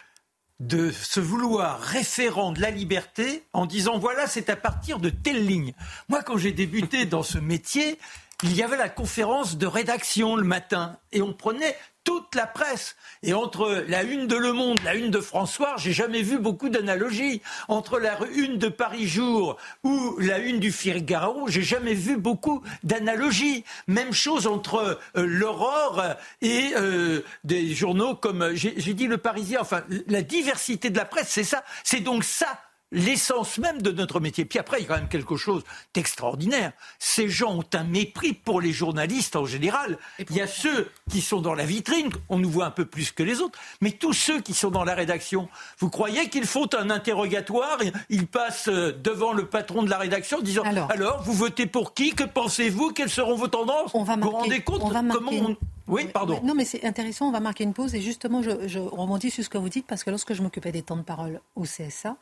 [0.61, 5.47] de se vouloir référent de la liberté en disant voilà, c'est à partir de telle
[5.47, 5.75] ligne.
[6.09, 7.99] Moi, quand j'ai débuté dans ce métier,
[8.43, 12.97] il y avait la conférence de rédaction le matin et on prenait toute la presse.
[13.23, 16.69] Et entre la une de Le Monde, la une de François, j'ai jamais vu beaucoup
[16.69, 17.41] d'analogies.
[17.69, 22.63] Entre la une de Paris Jour ou la une du Figaro, j'ai jamais vu beaucoup
[22.83, 23.65] d'analogies.
[23.87, 26.03] Même chose entre euh, l'Aurore
[26.43, 29.61] et euh, des journaux comme j'ai dit Le Parisien.
[29.61, 31.65] Enfin, la diversité de la presse, c'est ça.
[31.83, 32.59] C'est donc ça
[32.95, 34.45] l'essence même de notre métier.
[34.45, 36.73] Puis après, il y a quand même quelque chose d'extraordinaire.
[36.99, 39.99] Ces gens ont un mépris pour les journalistes en général.
[40.19, 43.11] Il y a ceux qui sont dans la vitrine, on nous voit un peu plus
[43.11, 46.69] que les autres, mais tous ceux qui sont dans la rédaction, vous croyez qu'ils font
[46.79, 47.79] un interrogatoire,
[48.09, 51.95] ils passent euh, devant le patron de la rédaction en disant alors, vous votez pour
[51.95, 52.15] qui?
[52.15, 52.93] Que pensez-vous?
[52.93, 53.91] Quelles seront vos tendances?
[53.95, 55.57] On va Vous vous rendez compte comment
[55.89, 56.41] Oui, pardon.
[56.45, 59.45] Non, mais c'est intéressant, on va marquer une pause et justement, je, je rebondis sur
[59.45, 62.17] ce que vous dites parce que lorsque je m'occupais des temps de parole au CSA,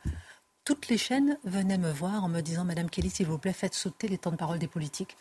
[0.64, 3.74] toutes les chaînes venaient me voir en me disant Madame Kelly, s'il vous plaît, faites
[3.74, 5.16] sauter les temps de parole des politiques.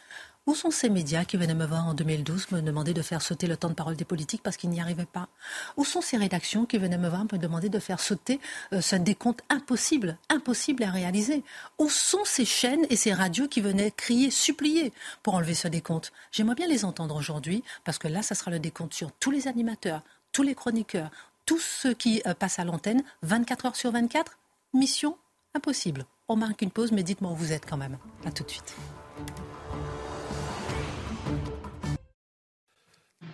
[0.47, 3.47] Où sont ces médias qui venaient me voir en 2012 me demander de faire sauter
[3.47, 5.30] le temps de parole des politiques parce qu'ils n'y arrivaient pas?
[5.77, 8.39] Où sont ces rédactions qui venaient me voir me demander de faire sauter
[8.73, 11.43] euh, ce décompte impossible, impossible à réaliser?
[11.80, 16.12] Où sont ces chaînes et ces radios qui venaient crier, supplier pour enlever ce décompte
[16.32, 19.47] J'aimerais bien les entendre aujourd'hui parce que là, ça sera le décompte sur tous les
[19.47, 21.10] animateurs, tous les chroniqueurs,
[21.45, 24.38] tous ceux qui euh, passent à l'antenne 24 heures sur 24.
[24.73, 25.17] Mission
[25.53, 26.05] impossible.
[26.27, 27.97] On marque une pause, mais dites-moi où vous êtes quand même.
[28.25, 28.75] À tout de suite.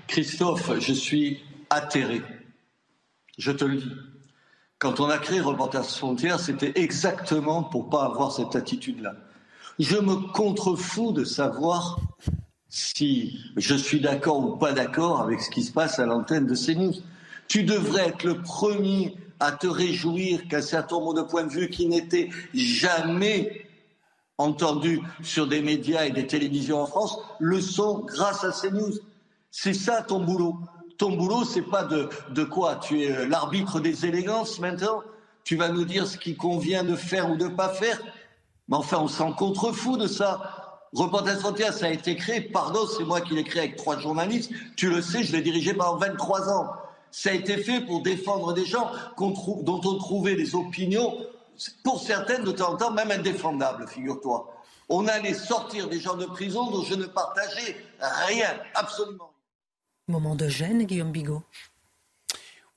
[0.07, 2.21] Christophe, je suis atterré.
[3.37, 3.91] Je te le dis.
[4.79, 9.15] Quand on a créé Reporters Frontières, c'était exactement pour pas avoir cette attitude-là.
[9.79, 11.99] Je me contrefous de savoir
[12.69, 16.55] si je suis d'accord ou pas d'accord avec ce qui se passe à l'antenne de
[16.55, 16.93] CNews.
[17.47, 21.69] Tu devrais être le premier à te réjouir qu'un certain nombre de points de vue
[21.69, 23.67] qui n'étaient jamais
[24.37, 28.93] entendus sur des médias et des télévisions en France le sont grâce à CNews.
[29.51, 30.55] C'est ça ton boulot.
[30.97, 32.77] Ton boulot, c'est pas de, de quoi?
[32.77, 35.03] Tu es euh, l'arbitre des élégances maintenant
[35.43, 37.99] Tu vas nous dire ce qui convient de faire ou de pas faire
[38.67, 40.79] Mais enfin, on s'en contrefou de ça.
[40.93, 44.51] Reporters Frontières, ça a été créé, pardon, c'est moi qui l'ai créé avec trois journalistes.
[44.75, 46.67] Tu le sais, je l'ai dirigé pendant 23 ans.
[47.11, 51.17] Ça a été fait pour défendre des gens dont on trouvait des opinions,
[51.83, 54.53] pour certaines de temps en temps même indéfendables, figure-toi.
[54.89, 57.75] On allait sortir des gens de prison dont je ne partageais
[58.27, 59.31] rien, absolument.
[60.07, 61.43] Moment de gêne, Guillaume Bigot.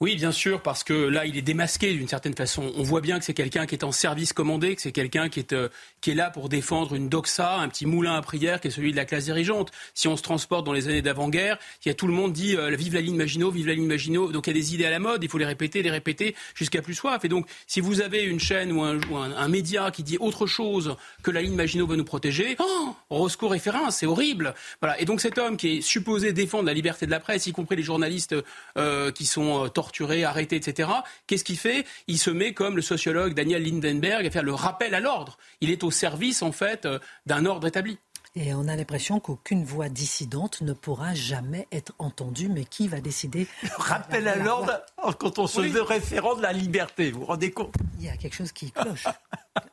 [0.03, 2.73] Oui, bien sûr, parce que là, il est démasqué d'une certaine façon.
[2.75, 5.41] On voit bien que c'est quelqu'un qui est en service commandé, que c'est quelqu'un qui
[5.41, 5.69] est, euh,
[6.01, 8.93] qui est là pour défendre une doxa, un petit moulin à prière qui est celui
[8.93, 9.71] de la classe dirigeante.
[9.93, 12.57] Si on se transporte dans les années d'avant-guerre, il y a tout le monde dit
[12.57, 14.33] euh, vive la ligne Maginot, vive la ligne Maginot.
[14.33, 16.35] Donc il y a des idées à la mode, il faut les répéter, les répéter
[16.55, 17.23] jusqu'à plus soif.
[17.27, 20.97] Et donc, si vous avez une chaîne ou un, un, média qui dit autre chose
[21.23, 24.55] que la ligne Maginot va nous protéger, oh, Roscoe référence, c'est horrible.
[24.81, 24.99] Voilà.
[24.99, 27.77] Et donc cet homme qui est supposé défendre la liberté de la presse, y compris
[27.77, 28.35] les journalistes
[28.79, 30.89] euh, qui sont torturés, torturé, arrêté, etc.
[31.27, 31.85] Qu'est-ce qu'il fait?
[32.07, 35.37] Il se met comme le sociologue Daniel Lindenberg à faire le rappel à l'ordre.
[35.61, 37.99] Il est au service, en fait, euh, d'un ordre établi.
[38.37, 43.01] Et on a l'impression qu'aucune voix dissidente ne pourra jamais être entendue, mais qui va
[43.01, 44.81] décider Rappel à l'ordre
[45.19, 47.75] quand on se veut référent de la liberté, vous vous rendez compte?
[47.99, 49.09] Il y a quelque chose qui cloche.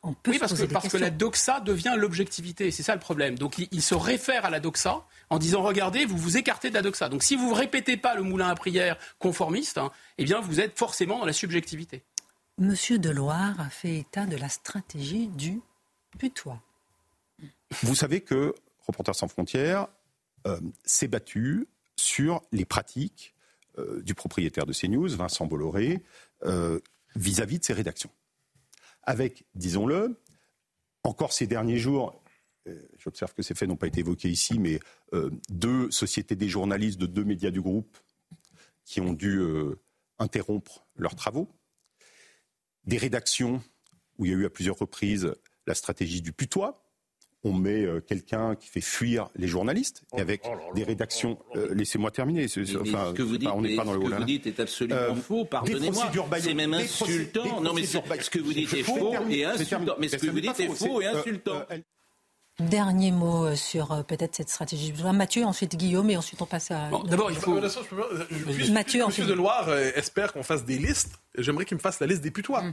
[0.02, 3.38] On peut oui, parce, que, parce que, la doxa devient l'objectivité, c'est ça le problème.
[3.38, 6.74] Donc il, il, se réfère à la doxa en disant regardez, vous vous écartez de
[6.74, 7.10] la doxa.
[7.10, 10.60] Donc si vous ne répétez pas le moulin à prière conformiste, hein, eh bien vous
[10.60, 12.04] êtes forcément dans la subjectivité.
[12.58, 15.62] Monsieur Deloire a fait état de la stratégie du
[16.17, 16.60] putois.
[17.84, 18.56] Vous savez que
[18.88, 19.88] Reporters sans frontières
[20.47, 23.36] euh, s'est battu sur les pratiques
[23.78, 26.04] euh, du propriétaire de CNews, Vincent Bolloré,
[26.43, 26.80] euh,
[27.15, 28.12] vis-à-vis de ses rédactions.
[29.04, 30.19] Avec, disons-le,
[31.04, 32.21] encore ces derniers jours,
[32.97, 34.82] j'observe que ces faits n'ont pas été évoqués ici, mais
[35.47, 37.97] deux sociétés des journalistes de deux médias du groupe
[38.84, 39.41] qui ont dû
[40.19, 41.50] interrompre leurs travaux,
[42.84, 43.63] des rédactions
[44.17, 45.34] où il y a eu à plusieurs reprises
[45.65, 46.87] la stratégie du putois,
[47.43, 51.38] on met euh, quelqu'un qui fait fuir les journalistes et avec oh des rédactions.
[51.56, 52.47] Euh, laissez-moi terminer.
[52.47, 55.45] ce que vous dites, pas dans le ce que vous dites est absolument euh, faux.
[55.45, 56.12] Pardonnez-moi.
[56.39, 57.62] C'est même insultant.
[57.62, 59.95] Non, mais ce que vous dites est faux et insultant.
[60.00, 61.63] Mais ce que vous dites est faux et insultant.
[62.60, 64.91] Dernier mot sur peut-être cette stratégie.
[65.13, 66.89] Mathieu, ensuite Guillaume, et ensuite on passe à.
[67.06, 67.60] D'abord, il faut.
[68.71, 71.19] Mathieu, Monsieur Deloire espère qu'on fasse des listes.
[71.38, 72.63] J'aimerais qu'il me fasse la liste des putois.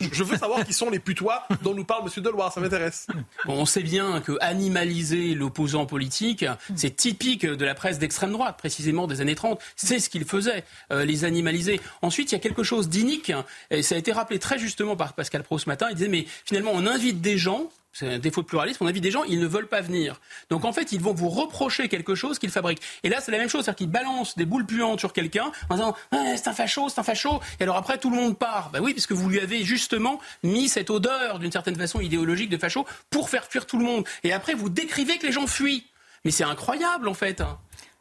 [0.00, 2.22] Je veux savoir qui sont les putois dont nous parle M.
[2.22, 3.08] Deloire, ça m'intéresse.
[3.46, 6.44] on sait bien que animaliser l'opposant politique,
[6.76, 9.60] c'est typique de la presse d'extrême droite, précisément des années 30.
[9.74, 11.80] C'est ce qu'il faisait, euh, les animaliser.
[12.02, 13.32] Ensuite, il y a quelque chose d'inique,
[13.70, 15.88] et ça a été rappelé très justement par Pascal Pro ce matin.
[15.90, 18.84] Il disait, mais finalement, on invite des gens c'est un défaut de pluralisme.
[18.84, 20.20] On invite des gens, ils ne veulent pas venir.
[20.50, 22.82] Donc en fait, ils vont vous reprocher quelque chose qu'ils fabriquent.
[23.02, 25.74] Et là, c'est la même chose, c'est-à-dire qu'ils balancent des boules puantes sur quelqu'un en
[25.74, 27.40] disant c'est un facho, c'est un facho.
[27.60, 28.70] Et alors après, tout le monde part.
[28.70, 32.50] Ben oui, parce que vous lui avez justement mis cette odeur d'une certaine façon idéologique
[32.50, 34.04] de facho pour faire fuir tout le monde.
[34.24, 35.84] Et après, vous décrivez que les gens fuient.
[36.24, 37.42] Mais c'est incroyable en fait.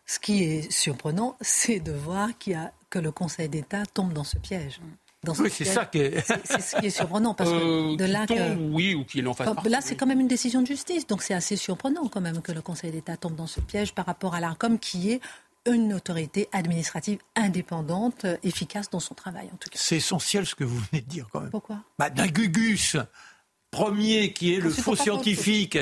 [0.06, 4.38] Ce qui est surprenant, c'est de voir a, que le Conseil d'État tombe dans ce
[4.38, 4.80] piège
[5.40, 6.26] oui, c'est ça qui est...
[6.46, 7.34] C'est ce qui est surprenant.
[7.34, 8.26] Parce que euh, de là,
[8.72, 11.08] oui, ou qu'il en fasse Là, c'est quand même une décision de justice.
[11.08, 14.06] Donc c'est assez surprenant quand même que le Conseil d'État tombe dans ce piège par
[14.06, 15.22] rapport à l'ARCOM qui est
[15.66, 19.78] une autorité administrative indépendante, efficace dans son travail en tout cas.
[19.78, 21.50] C'est essentiel ce que vous venez de dire quand même.
[21.50, 21.80] Pourquoi?
[22.00, 22.96] Bah, D'un Gugus
[23.70, 25.78] premier qui est le faux scientifique,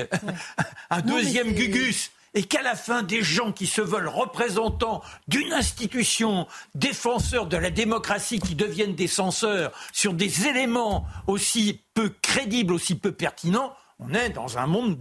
[0.90, 6.48] un deuxième Gugus et qu'à la fin, des gens qui se veulent représentants d'une institution,
[6.76, 12.96] défenseurs de la démocratie, qui deviennent des censeurs sur des éléments aussi peu crédibles, aussi
[12.96, 14.98] peu pertinents, on est dans un monde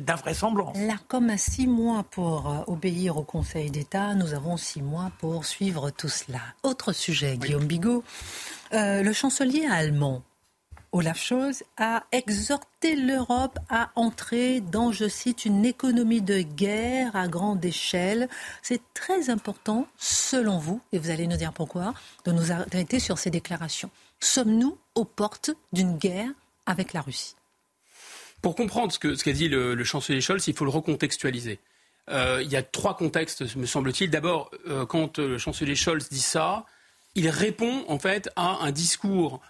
[0.00, 0.76] d'invraisemblance.
[0.76, 4.14] L'ARCOM a six mois pour euh, obéir au Conseil d'État.
[4.14, 6.40] Nous avons six mois pour suivre tout cela.
[6.64, 8.02] Autre sujet, Guillaume Bigot.
[8.72, 10.24] Euh, le chancelier allemand,
[10.94, 17.26] Olaf Scholz, a exhorté l'Europe à entrer dans, je cite, une économie de guerre à
[17.26, 18.28] grande échelle.
[18.62, 23.18] C'est très important, selon vous, et vous allez nous dire pourquoi, de nous arrêter sur
[23.18, 23.90] ces déclarations.
[24.20, 26.30] Sommes-nous aux portes d'une guerre
[26.64, 27.34] avec la Russie?
[28.40, 31.58] Pour comprendre ce qu'a dit le, chancelier Scholz, il faut le recontextualiser.
[32.08, 34.10] Euh, il y a trois contextes, me semble-t-il.
[34.10, 36.66] D'abord, euh, quand le chancelier Scholz dit ça,
[37.16, 39.40] il répond en fait à un discours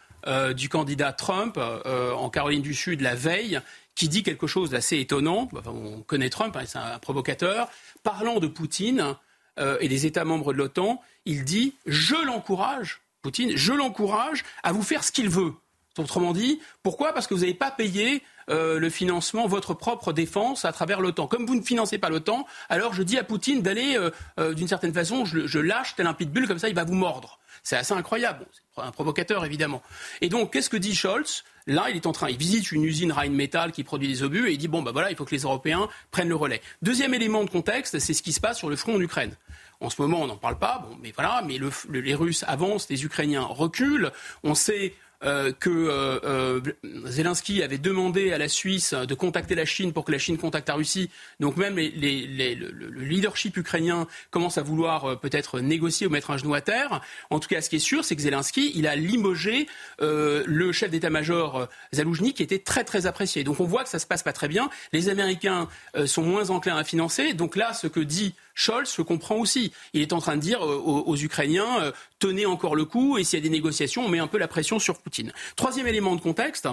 [0.56, 3.60] du candidat Trump en Caroline du Sud la veille,
[3.94, 5.48] qui dit quelque chose d'assez étonnant.
[5.66, 7.68] on connaît Trump, hein, c'est un provocateur.
[8.02, 9.16] Parlant de Poutine
[9.58, 14.82] et des États membres de l'OTAN, il dit Je l'encourage, Poutine, je l'encourage à vous
[14.82, 15.54] faire ce qu'il veut.
[15.98, 17.12] Autrement dit, pourquoi?
[17.12, 21.28] Parce que vous n'avez pas payé euh, le financement, votre propre défense à travers l'OTAN.
[21.28, 24.10] Comme vous ne financez pas l'OTAN, alors je dis à Poutine d'aller, euh,
[24.40, 27.38] euh, d'une certaine façon, je, lâche tel un pitbull, comme ça il va vous mordre.
[27.64, 28.46] C'est assez incroyable.
[28.74, 29.82] c'est un provocateur, évidemment.
[30.20, 31.44] Et donc, qu'est-ce que dit Scholz?
[31.66, 34.52] Là, il est en train, il visite une usine Rheinmetall qui produit des obus et
[34.52, 36.60] il dit bon, ben voilà, il faut que les Européens prennent le relais.
[36.82, 39.34] Deuxième élément de contexte, c'est ce qui se passe sur le front en Ukraine.
[39.80, 41.58] En ce moment, on n'en parle pas, bon, mais voilà, mais
[41.90, 44.12] les Russes avancent, les Ukrainiens reculent.
[44.42, 44.94] On sait
[45.24, 46.60] euh, que euh, euh,
[47.06, 50.68] Zelensky avait demandé à la Suisse de contacter la Chine pour que la Chine contacte
[50.68, 51.08] la Russie.
[51.40, 56.60] Donc même le, leadership ukrainien commence à vouloir peut-être négocier ou mettre un genou à
[56.60, 57.00] terre.
[57.30, 59.66] En tout cas, ce qui est sûr, c'est que Zelensky, il a limogé
[60.00, 63.44] le chef d'état-major Zaloujny, qui était très très apprécié.
[63.44, 64.68] Donc on voit que ça se passe pas très bien.
[64.92, 65.68] Les Américains
[66.06, 67.34] sont moins enclins à financer.
[67.34, 69.72] Donc là, ce que dit Scholz se comprend aussi.
[69.92, 73.42] Il est en train de dire aux, Ukrainiens tenez encore le coup et s'il y
[73.42, 75.32] a des négociations, on met un peu la pression sur Poutine.
[75.56, 76.68] Troisième élément de contexte,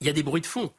[0.00, 0.72] il y a des bruits de fond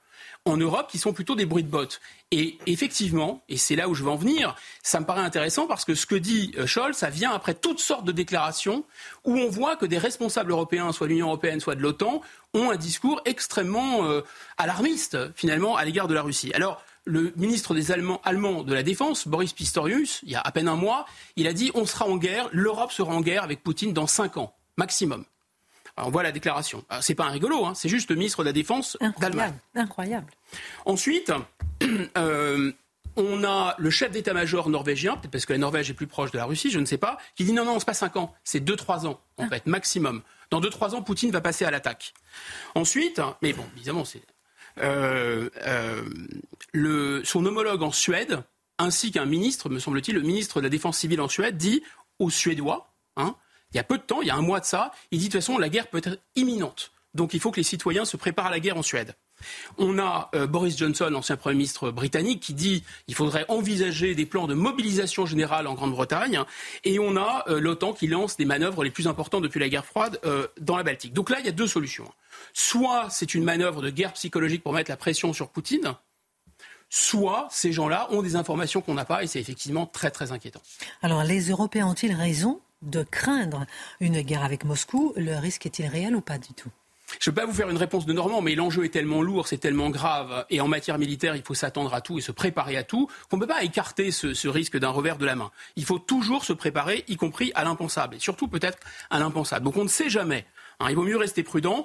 [0.47, 1.99] en Europe qui sont plutôt des bruits de bottes.
[2.31, 5.85] Et effectivement, et c'est là où je veux en venir, ça me paraît intéressant parce
[5.85, 8.83] que ce que dit euh, Scholz, ça vient après toutes sortes de déclarations
[9.23, 12.21] où on voit que des responsables européens, soit de l'Union européenne, soit de l'OTAN,
[12.53, 14.21] ont un discours extrêmement euh,
[14.57, 16.51] alarmiste finalement à l'égard de la Russie.
[16.53, 20.51] Alors, le ministre des Allemands, Allemands de la Défense, Boris Pistorius, il y a à
[20.51, 23.63] peine un mois, il a dit on sera en guerre, l'Europe sera en guerre avec
[23.63, 25.25] Poutine dans cinq ans, maximum.
[25.95, 26.83] on voit la déclaration.
[27.01, 29.53] C'est pas un rigolo, hein, c'est juste le ministre de la Défense d'Allemagne.
[29.73, 30.31] Incroyable.
[30.85, 31.31] Ensuite,
[32.17, 32.71] euh,
[33.15, 36.37] on a le chef d'état-major norvégien, peut-être parce que la Norvège est plus proche de
[36.37, 38.59] la Russie, je ne sais pas, qui dit non, non, c'est pas cinq ans, c'est
[38.59, 39.47] deux, trois ans, en ah.
[39.47, 40.21] fait, maximum.
[40.51, 42.13] Dans deux, trois ans, Poutine va passer à l'attaque.
[42.75, 44.21] Ensuite, mais bon, évidemment, c'est
[44.79, 45.49] euh,
[46.75, 48.43] euh, son homologue en Suède,
[48.77, 51.83] ainsi qu'un ministre, me semble-t-il, le ministre de la Défense civile en Suède, dit
[52.19, 53.35] aux Suédois, hein,
[53.71, 55.27] il y a peu de temps, il y a un mois de ça, il dit
[55.27, 56.91] de toute façon la guerre peut être imminente.
[57.13, 59.15] Donc il faut que les citoyens se préparent à la guerre en Suède.
[59.77, 64.25] On a euh, Boris Johnson, ancien Premier ministre britannique, qui dit qu'il faudrait envisager des
[64.25, 66.41] plans de mobilisation générale en Grande-Bretagne.
[66.83, 70.19] Et on a l'OTAN qui lance des manœuvres les plus importantes depuis la guerre froide
[70.59, 71.13] dans la Baltique.
[71.13, 72.11] Donc là, il y a deux solutions.
[72.53, 75.95] Soit c'est une manœuvre de guerre psychologique pour mettre la pression sur Poutine,
[76.89, 80.61] soit ces gens-là ont des informations qu'on n'a pas et c'est effectivement très très inquiétant.
[81.01, 83.65] Alors les Européens ont-ils raison de craindre
[83.99, 85.13] une guerre avec Moscou?
[85.15, 86.69] Le risque est-il réel ou pas du tout?
[87.19, 89.47] Je ne peux pas vous faire une réponse de Normand, mais l'enjeu est tellement lourd,
[89.47, 92.77] c'est tellement grave, et en matière militaire, il faut s'attendre à tout et se préparer
[92.77, 95.51] à tout, qu'on ne peut pas écarter ce risque d'un revers de la main.
[95.75, 98.77] Il faut toujours se préparer, y compris à l'impensable, et surtout peut-être
[99.09, 99.65] à l'impensable.
[99.65, 100.45] Donc on ne sait jamais.
[100.79, 100.87] Hein.
[100.89, 101.83] il vaut mieux rester prudent.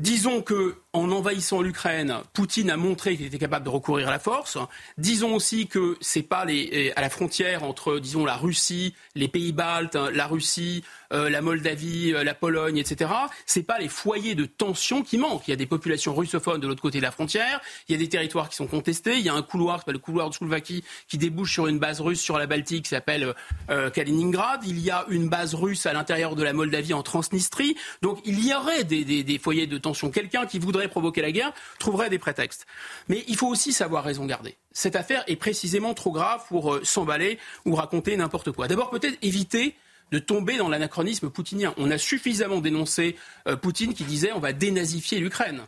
[0.00, 4.20] Disons que en envahissant l'Ukraine, Poutine a montré qu'il était capable de recourir à la
[4.20, 4.56] force.
[4.96, 9.52] Disons aussi que c'est pas les, à la frontière entre, disons, la Russie, les pays
[9.52, 13.10] baltes, la Russie, euh, la Moldavie, euh, la Pologne, etc.
[13.44, 15.48] C'est pas les foyers de tension qui manquent.
[15.48, 17.60] Il y a des populations russophones de l'autre côté de la frontière.
[17.88, 19.18] Il y a des territoires qui sont contestés.
[19.18, 22.20] Il y a un couloir, le couloir de Slovaquie, qui débouche sur une base russe
[22.20, 23.34] sur la Baltique, qui s'appelle
[23.68, 24.60] euh, Kaliningrad.
[24.64, 27.76] Il y a une base russe à l'intérieur de la Moldavie en Transnistrie.
[28.00, 30.10] Donc il y aurait des, des foyers de tension.
[30.10, 32.66] Quelqu'un qui voudrait provoquer la guerre trouverait des prétextes.
[33.08, 34.56] Mais il faut aussi savoir raison garder.
[34.72, 38.68] Cette affaire est précisément trop grave pour euh, s'emballer ou raconter n'importe quoi.
[38.68, 39.76] D'abord, peut-être éviter
[40.12, 41.74] de tomber dans l'anachronisme poutinien.
[41.76, 43.16] On a suffisamment dénoncé
[43.48, 45.62] euh, Poutine qui disait on va dénazifier l'Ukraine.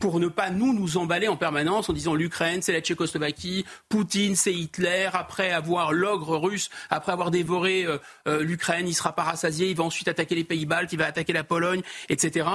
[0.00, 4.34] Pour ne pas nous nous emballer en permanence en disant l'Ukraine, c'est la Tchécoslovaquie, Poutine,
[4.34, 5.10] c'est Hitler.
[5.12, 9.76] Après avoir l'ogre russe, après avoir dévoré euh, euh, l'Ukraine, il sera pas rassasié, il
[9.76, 12.48] va ensuite attaquer les pays baltes, il va attaquer la Pologne, etc.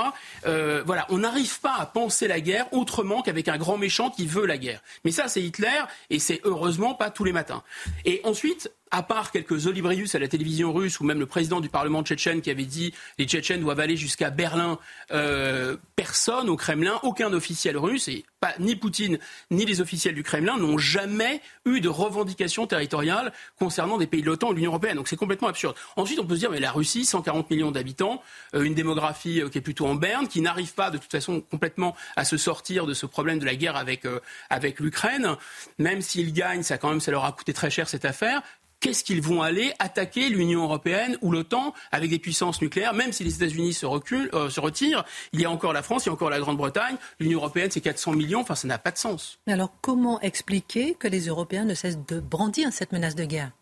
[0.47, 4.25] Euh, voilà, on n'arrive pas à penser la guerre autrement qu'avec un grand méchant qui
[4.25, 4.81] veut la guerre.
[5.05, 7.62] Mais ça, c'est Hitler, et c'est heureusement pas tous les matins.
[8.05, 11.69] Et ensuite, à part quelques olibrius à la télévision russe ou même le président du
[11.69, 14.78] Parlement tchétchène qui avait dit les Tchétchènes doivent aller jusqu'à Berlin,
[15.12, 19.18] euh, personne au Kremlin, aucun officiel russe, et pas, ni Poutine
[19.49, 24.28] ni les officiels du Kremlin n'ont jamais eu de revendication territoriale concernant des pays de
[24.28, 24.97] l'OTAN ou de l'Union européenne.
[24.97, 25.76] Donc c'est complètement absurde.
[25.95, 28.22] Ensuite, on peut se dire, mais la Russie, 140 millions d'habitants,
[28.53, 31.41] euh, une démographie euh, qui est plutôt en berne, qui n'arrive pas de toute façon
[31.41, 34.03] complètement à se sortir de ce problème de la guerre avec,
[34.49, 35.36] avec l'Ukraine,
[35.80, 38.41] même s'ils gagnent, ça quand même, ça leur a coûté très cher cette affaire
[38.86, 43.23] qu'est-ce qu'ils vont aller attaquer l'Union européenne ou l'OTAN avec des puissances nucléaires, même si
[43.23, 45.03] les États-Unis se, euh, se retirent.
[45.33, 46.95] Il y a encore la France, il y a encore la Grande-Bretagne.
[47.19, 48.41] L'Union européenne, c'est 400 millions.
[48.41, 49.39] Enfin, ça n'a pas de sens.
[49.47, 53.53] Mais alors, comment expliquer que les Européens ne cessent de brandir cette menace de guerre?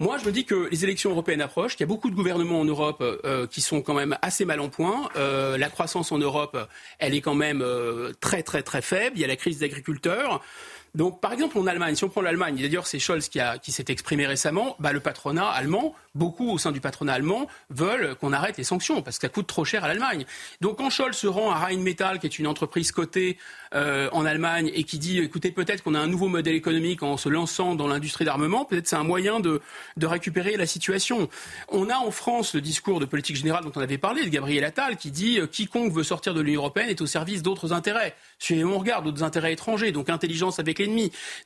[0.00, 2.60] Moi, je me dis que les élections européennes approchent, qu'il y a beaucoup de gouvernements
[2.60, 5.08] en Europe euh, qui sont quand même assez mal en point.
[5.16, 6.58] Euh, la croissance en Europe,
[6.98, 7.64] elle est quand même
[8.20, 9.16] très, très, très faible.
[9.16, 10.42] Il y a la crise d'agriculteurs.
[10.96, 13.84] Donc, par exemple, en Allemagne, si on prend l'Allemagne, d'ailleurs, c'est Scholz qui, qui s'est
[13.88, 18.56] exprimé récemment, bah, le patronat allemand, beaucoup au sein du patronat allemand, veulent qu'on arrête
[18.56, 20.24] les sanctions parce que ça coûte trop cher à l'Allemagne.
[20.62, 23.36] Donc, quand Scholz se rend à Rheinmetall, qui est une entreprise cotée
[23.74, 27.18] euh, en Allemagne, et qui dit, écoutez, peut-être qu'on a un nouveau modèle économique en
[27.18, 29.60] se lançant dans l'industrie d'armement, peut-être c'est un moyen de,
[29.98, 31.28] de récupérer la situation.
[31.68, 34.64] On a en France le discours de politique générale dont on avait parlé, de Gabriel
[34.64, 38.14] Attal, qui dit, euh, quiconque veut sortir de l'Union européenne est au service d'autres intérêts.
[38.38, 40.85] Si on regarde d'autres intérêts étrangers, donc intelligence avec les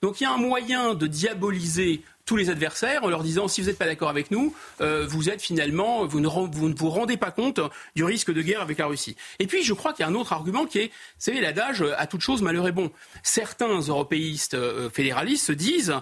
[0.02, 3.60] donc il y a un moyen de diaboliser tous les adversaires en leur disant si
[3.60, 7.32] vous n'êtes pas d'accord avec nous, euh, vous êtes finalement, vous ne, vous rendez pas
[7.32, 7.60] compte
[7.96, 9.16] du risque de guerre avec la Russie.
[9.40, 10.92] Et puis je crois qu'il y a un autre argument qui est,
[11.26, 12.92] vous l'adage à toute chose malheur est bon.
[13.24, 15.94] Certains européistes euh, fédéralistes se disent,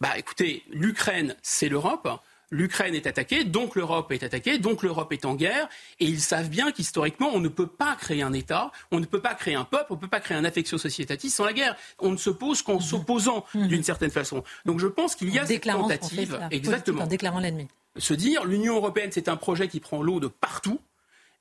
[0.00, 2.08] bah écoutez, l'Ukraine c'est l'Europe
[2.50, 5.68] l'Ukraine est attaquée, donc l'Europe est attaquée, donc l'Europe est en guerre,
[6.00, 9.20] et ils savent bien qu'historiquement, on ne peut pas créer un État, on ne peut
[9.20, 11.76] pas créer un peuple, on ne peut pas créer un affectio societatis sans la guerre.
[11.98, 12.80] On ne se pose qu'en mhm.
[12.80, 13.68] s'opposant mhm.
[13.68, 14.44] d'une certaine façon.
[14.64, 17.68] Donc je pense qu'il y a cette tentative, exactement, en déclarant l'ennemi.
[17.96, 20.80] Se dire, l'Union européenne, c'est un projet qui prend l'eau de partout.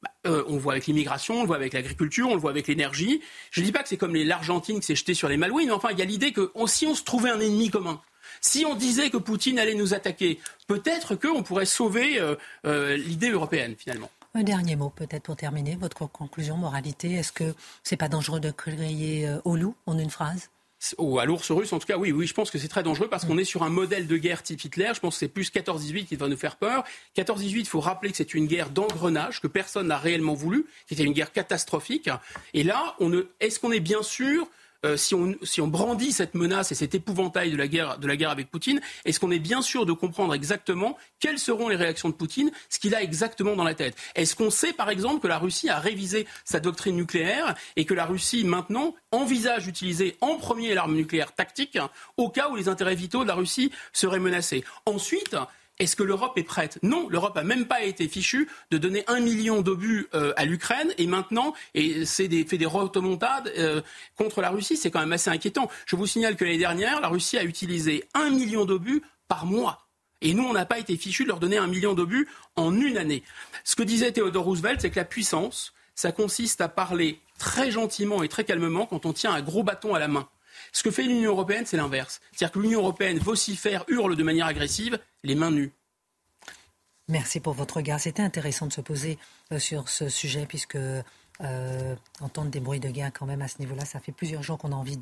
[0.02, 2.52] Bah, euh, on le voit avec l'immigration, on le voit avec l'agriculture, on le voit
[2.52, 3.22] avec l'énergie.
[3.52, 5.74] Je ne dis pas que c'est comme l'Argentine qui s'est jetée sur les Malouines, mais
[5.74, 8.02] enfin, il y a l'idée que si on se trouvait un ennemi commun,
[8.46, 12.36] si on disait que Poutine allait nous attaquer, peut-être qu'on pourrait sauver euh,
[12.66, 14.12] euh, l'idée européenne finalement.
[14.36, 17.14] Un dernier mot peut-être pour terminer, votre conclusion, moralité.
[17.14, 20.50] Est-ce que c'est pas dangereux de crier euh, au loup en une phrase?
[21.00, 23.08] Ou à l'ours russe, en tout cas, oui, oui, je pense que c'est très dangereux
[23.08, 24.92] parce qu'on est sur un modèle de guerre type Hitler.
[24.94, 26.84] Je pense que c'est plus 14-18 qui va nous faire peur.
[27.18, 30.94] 14-18, il faut rappeler que c'est une guerre d'engrenage que personne n'a réellement voulu, qui
[30.94, 32.10] était une guerre catastrophique.
[32.54, 32.96] Et là,
[33.40, 34.48] est-ce qu'on est bien sûr
[34.86, 35.16] euh, si,
[35.62, 38.80] on, brandit cette menace et cet épouvantail de la guerre, de la guerre avec Poutine,
[39.04, 42.80] est-ce qu'on est bien sûr de comprendre exactement quelles seront les réactions de Poutine, ce
[42.80, 43.96] qu'il a exactement dans la tête?
[44.16, 47.94] Est-ce qu'on sait par exemple que la Russie a révisé sa doctrine nucléaire et que
[47.94, 51.78] la Russie maintenant envisage d'utiliser en premier l'arme nucléaire tactique
[52.18, 54.64] au cas où les intérêts vitaux de la Russie seraient menacés?
[54.86, 55.36] Ensuite,
[55.80, 56.80] est-ce que l'Europe est prête?
[56.84, 60.94] Non, l'Europe n'a même pas été fichue de donner un million d'obus euh, à l'Ukraine
[60.98, 63.82] et maintenant, et c'est fait des rotomontades euh,
[64.16, 65.70] contre la Russie, c'est quand même assez inquiétant.
[65.86, 69.82] Je vous signale que l'année dernière, la Russie a utilisé un million d'obus par mois.
[70.22, 72.98] Et nous, on n'a pas été fichus de leur donner un million d'obus en une
[72.98, 73.24] année.
[73.64, 78.24] Ce que disait Theodore Roosevelt, c'est que la puissance, ça consiste à parler très gentiment
[78.24, 80.28] et très calmement quand on tient un gros bâton à la main.
[80.76, 82.20] Ce que fait l'Union européenne, c'est l'inverse.
[82.34, 85.72] C'est-à-dire que l'Union européenne vocifère, hurle de manière agressive, les mains nues.
[87.08, 87.98] Merci pour votre regard.
[88.02, 89.18] C'était intéressant de se poser
[89.54, 93.60] euh, sur ce sujet, puisque euh, entendre des bruits de guerre quand même à ce
[93.60, 95.00] niveau-là, ça fait plusieurs jours qu'on a envie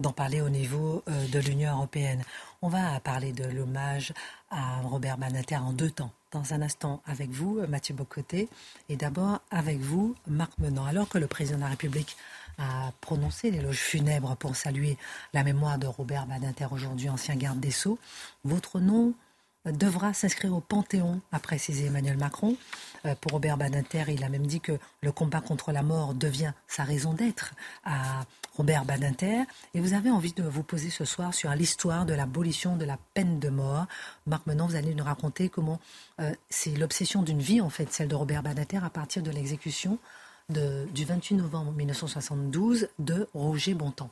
[0.00, 2.24] d'en parler au niveau euh, de l'Union européenne.
[2.62, 4.14] On va parler de l'hommage
[4.50, 6.12] à Robert Banater en deux temps.
[6.32, 8.48] Dans un instant avec vous, Mathieu Bocoté,
[8.88, 10.86] et d'abord avec vous, Marc Menant.
[10.86, 12.16] Alors que le président de la République
[12.60, 14.98] a prononcé l'éloge funèbre pour saluer
[15.32, 17.98] la mémoire de Robert Badinter, aujourd'hui ancien garde des Sceaux.
[18.44, 19.14] Votre nom
[19.64, 22.56] devra s'inscrire au Panthéon, a précisé Emmanuel Macron.
[23.06, 26.52] Euh, pour Robert Badinter, il a même dit que le combat contre la mort devient
[26.66, 27.52] sa raison d'être
[27.84, 28.24] à
[28.56, 29.44] Robert Badinter.
[29.74, 32.98] Et vous avez envie de vous poser ce soir sur l'histoire de l'abolition de la
[33.14, 33.86] peine de mort.
[34.26, 35.80] Marc, maintenant, vous allez nous raconter comment
[36.20, 39.98] euh, c'est l'obsession d'une vie, en fait, celle de Robert Badinter, à partir de l'exécution
[40.50, 44.10] du 28 novembre 1972 de Roger Bontemps.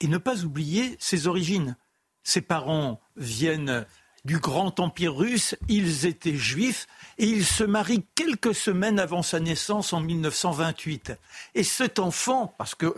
[0.00, 1.76] Et ne pas oublier ses origines.
[2.22, 3.86] Ses parents viennent
[4.24, 9.38] du grand empire russe, ils étaient juifs et ils se marient quelques semaines avant sa
[9.38, 11.12] naissance en 1928.
[11.54, 12.92] Et cet enfant, parce que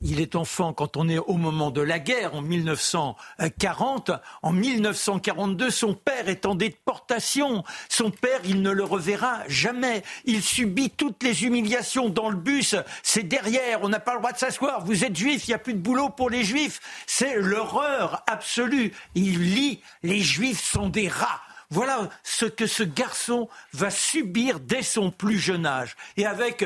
[0.00, 4.12] il est enfant quand on est au moment de la guerre en 1940.
[4.42, 7.64] En 1942, son père est en déportation.
[7.88, 10.02] Son père, il ne le reverra jamais.
[10.24, 12.76] Il subit toutes les humiliations dans le bus.
[13.02, 13.82] C'est derrière.
[13.82, 14.84] On n'a pas le droit de s'asseoir.
[14.84, 15.46] Vous êtes juif.
[15.46, 16.80] Il n'y a plus de boulot pour les juifs.
[17.06, 18.92] C'est l'horreur absolue.
[19.14, 19.82] Il lit.
[20.02, 21.40] Les juifs sont des rats.
[21.70, 25.96] Voilà ce que ce garçon va subir dès son plus jeune âge.
[26.16, 26.64] Et avec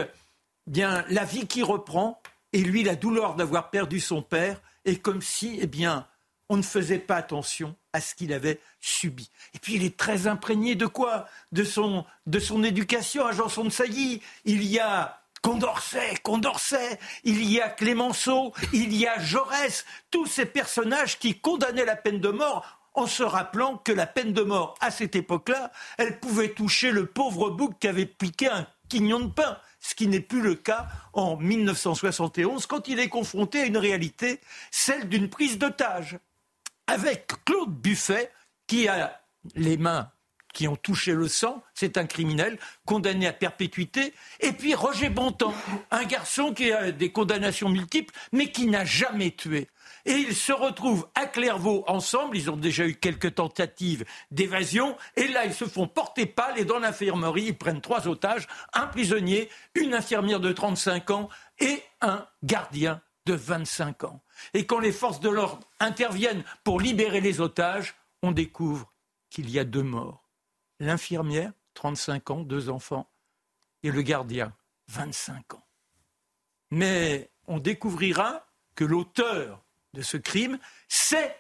[0.67, 2.23] bien la vie qui reprend,
[2.53, 6.07] et lui, la douleur d'avoir perdu son père est comme si, eh bien,
[6.49, 9.31] on ne faisait pas attention à ce qu'il avait subi.
[9.55, 11.27] Et puis il est très imprégné de quoi?
[11.51, 12.05] De son,
[12.63, 14.21] éducation à Janson de Sailly.
[14.45, 20.47] Il y a Condorcet, Condorcet, il y a Clémenceau, il y a Jaurès, tous ces
[20.47, 24.75] personnages qui condamnaient la peine de mort en se rappelant que la peine de mort,
[24.81, 29.33] à cette époque-là, elle pouvait toucher le pauvre bouc qui avait piqué un quignon de
[29.33, 33.77] pain ce qui n'est plus le cas en 1971, quand il est confronté à une
[33.77, 36.19] réalité, celle d'une prise d'otage,
[36.87, 38.31] avec Claude Buffet,
[38.67, 39.21] qui a
[39.55, 40.11] les mains
[40.55, 45.55] qui ont touché le sang, c'est un criminel condamné à perpétuité, et puis Roger Bontemps,
[45.91, 49.69] un garçon qui a des condamnations multiples, mais qui n'a jamais tué.
[50.05, 52.37] Et ils se retrouvent à Clairvaux ensemble.
[52.37, 54.97] Ils ont déjà eu quelques tentatives d'évasion.
[55.17, 56.59] Et là, ils se font porter pâle.
[56.59, 61.29] Et dans l'infirmerie, ils prennent trois otages un prisonnier, une infirmière de 35 ans
[61.61, 64.23] et un gardien de 25 ans.
[64.55, 68.93] Et quand les forces de l'ordre interviennent pour libérer les otages, on découvre
[69.31, 70.29] qu'il y a deux morts.
[70.81, 73.09] L'infirmière, 35 ans, deux enfants,
[73.83, 74.53] et le gardien,
[74.89, 75.67] 25 ans.
[76.71, 79.63] Mais on découvrira que l'auteur
[79.95, 81.37] de ce crime, c'est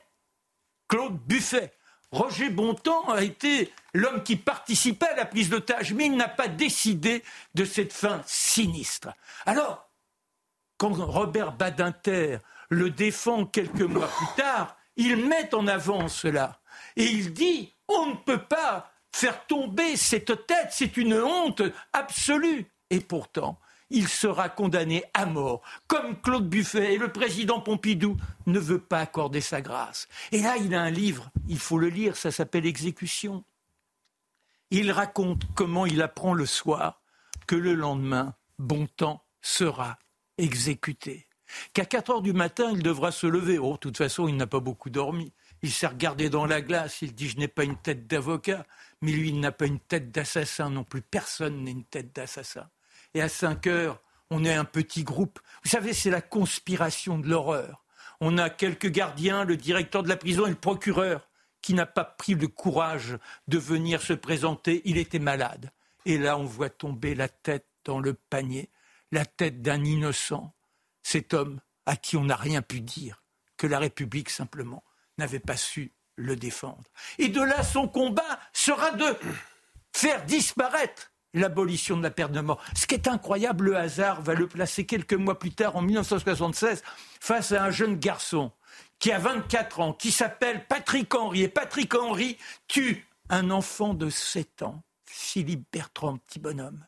[0.88, 1.72] Claude Buffet.
[2.10, 6.48] Roger Bontemps a été l'homme qui participait à la prise d'otage, mais il n'a pas
[6.48, 7.22] décidé
[7.54, 9.08] de cette fin sinistre.
[9.46, 9.88] Alors,
[10.76, 12.38] quand Robert Badinter
[12.68, 16.60] le défend quelques mois plus tard, il met en avant cela.
[16.96, 21.62] Et il dit, on ne peut pas faire tomber cette tête, c'est une honte
[21.94, 22.66] absolue.
[22.90, 23.58] Et pourtant,
[23.92, 26.94] il sera condamné à mort, comme Claude Buffet.
[26.94, 28.16] Et le président Pompidou
[28.46, 30.08] ne veut pas accorder sa grâce.
[30.32, 33.44] Et là, il a un livre, il faut le lire, ça s'appelle Exécution.
[34.70, 37.02] Il raconte comment il apprend le soir
[37.46, 39.98] que le lendemain, Bontemps sera
[40.38, 41.28] exécuté.
[41.74, 43.58] Qu'à 4 heures du matin, il devra se lever.
[43.58, 45.34] Oh, de toute façon, il n'a pas beaucoup dormi.
[45.60, 48.66] Il s'est regardé dans la glace, il dit Je n'ai pas une tête d'avocat,
[49.02, 51.02] mais lui, il n'a pas une tête d'assassin non plus.
[51.02, 52.70] Personne n'a une tête d'assassin
[53.14, 54.00] et à 5 heures,
[54.30, 55.40] on est un petit groupe.
[55.62, 57.84] Vous savez, c'est la conspiration de l'horreur.
[58.20, 61.28] On a quelques gardiens, le directeur de la prison et le procureur
[61.60, 64.82] qui n'a pas pris le courage de venir se présenter.
[64.84, 65.70] Il était malade.
[66.04, 68.70] Et là, on voit tomber la tête dans le panier,
[69.12, 70.52] la tête d'un innocent,
[71.02, 73.22] cet homme à qui on n'a rien pu dire,
[73.56, 74.82] que la République simplement
[75.18, 76.84] n'avait pas su le défendre.
[77.18, 79.16] Et de là, son combat sera de
[79.92, 82.62] faire disparaître l'abolition de la peine de mort.
[82.74, 86.82] Ce qui est incroyable, le hasard va le placer quelques mois plus tard, en 1976,
[87.20, 88.52] face à un jeune garçon
[88.98, 91.42] qui a 24 ans, qui s'appelle Patrick Henry.
[91.42, 96.84] Et Patrick Henry tue un enfant de 7 ans, Philippe Bertrand, petit bonhomme.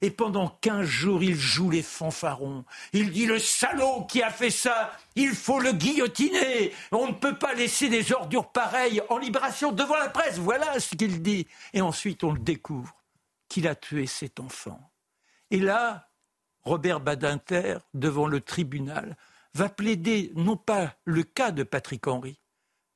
[0.00, 2.64] Et pendant 15 jours, il joue les fanfarons.
[2.92, 6.72] Il dit le salaud qui a fait ça, il faut le guillotiner.
[6.92, 10.38] On ne peut pas laisser des ordures pareilles en libération devant la presse.
[10.38, 11.48] Voilà ce qu'il dit.
[11.74, 12.94] Et ensuite, on le découvre
[13.48, 14.92] qu'il a tué cet enfant.
[15.50, 16.10] Et là,
[16.62, 19.16] Robert Badinter, devant le tribunal,
[19.54, 22.38] va plaider non pas le cas de Patrick Henry,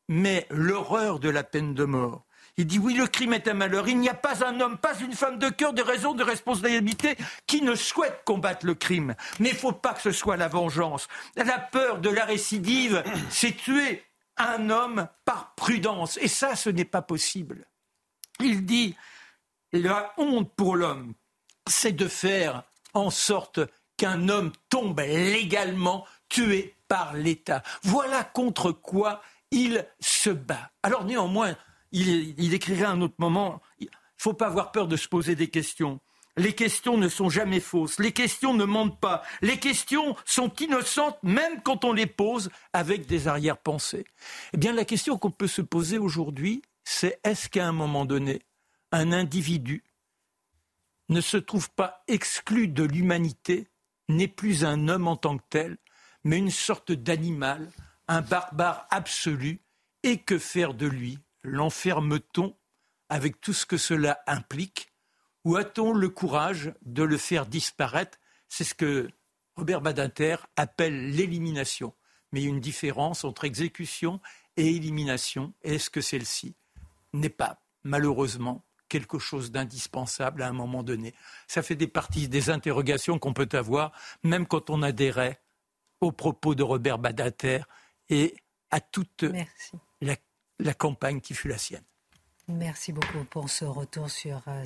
[0.09, 2.27] mais l'horreur de la peine de mort.
[2.59, 3.89] Il dit oui, le crime est un malheur.
[3.89, 7.17] Il n'y a pas un homme, pas une femme de cœur, de raison de responsabilité
[7.47, 9.15] qui ne souhaite combattre le crime.
[9.41, 11.09] Mais il ne faut pas que ce soit la vengeance.
[11.35, 14.05] La peur de la récidive, c'est tuer
[14.37, 16.19] un homme par prudence.
[16.19, 17.67] Et ça, ce n'est pas possible.
[18.41, 18.97] Il dit
[19.73, 21.15] la honte pour l'homme,
[21.69, 22.65] c'est de faire
[22.95, 23.61] en sorte
[23.97, 27.63] qu'un homme tombe légalement tué par l'État.
[27.83, 30.71] Voilà contre quoi il se bat.
[30.83, 31.57] Alors néanmoins,
[31.93, 35.35] il, écrirait à un autre moment, il ne faut pas avoir peur de se poser
[35.35, 36.01] des questions.
[36.39, 41.19] Les questions ne sont jamais fausses, les questions ne mentent pas, les questions sont innocentes
[41.23, 44.07] même quand on les pose avec des arrière-pensées.
[44.55, 48.41] Eh bien la question qu'on peut se poser aujourd'hui, c'est est-ce qu'à un moment donné,
[48.93, 49.83] un individu
[51.09, 53.69] ne se trouve pas exclu de l'humanité,
[54.09, 55.79] n'est plus un homme en tant que tel,
[56.25, 57.71] mais une sorte d'animal,
[58.09, 59.61] un barbare absolu,
[60.03, 61.19] et que faire de lui?
[61.43, 62.57] L'enferme-t-on
[63.09, 64.93] avec tout ce que cela implique,
[65.45, 68.19] ou a-t-on le courage de le faire disparaître?
[68.49, 69.11] C'est ce que
[69.57, 71.95] Robert Badinter appelle l'élimination.
[72.33, 74.21] Mais une différence entre exécution
[74.57, 75.53] et élimination.
[75.63, 76.55] Est-ce que celle-ci
[77.13, 81.15] n'est pas, malheureusement, quelque chose d'indispensable à un moment donné
[81.49, 85.41] Ça fait des parties des interrogations qu'on peut avoir, même quand on adhérait
[86.03, 87.63] aux propos de Robert Badinter
[88.11, 88.35] et
[88.71, 89.25] à toute
[90.59, 91.85] la campagne qui fut la sienne.
[92.49, 94.65] Merci beaucoup pour ce retour sur euh,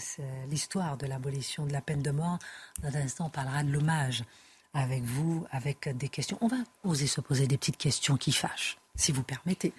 [0.48, 2.38] l'histoire de l'abolition de la peine de mort.
[2.82, 4.24] Dans un instant, on parlera de l'hommage
[4.74, 6.38] avec vous, avec des questions.
[6.40, 9.72] On va oser se poser des petites questions qui fâchent, si vous permettez.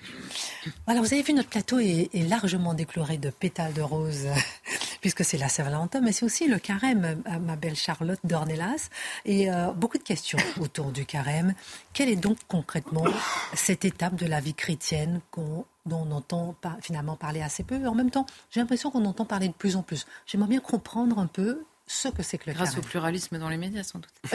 [0.86, 4.28] Voilà, vous avez vu, notre plateau est, largement décoloré de pétales de rose,
[5.02, 8.90] puisque c'est la Saint-Valentin, mais c'est aussi le carême, ma belle Charlotte d'Ornelas.
[9.26, 11.54] Et euh, beaucoup de questions autour du carême.
[11.94, 13.06] Quelle est donc concrètement
[13.54, 17.88] cette étape de la vie chrétienne qu'on dont on entend finalement parler assez peu.
[17.88, 20.06] en même temps, j'ai l'impression qu'on entend parler de plus en plus.
[20.26, 23.56] J'aimerais bien comprendre un peu ce que c'est que le Grâce au pluralisme dans les
[23.56, 24.12] médias, sans doute.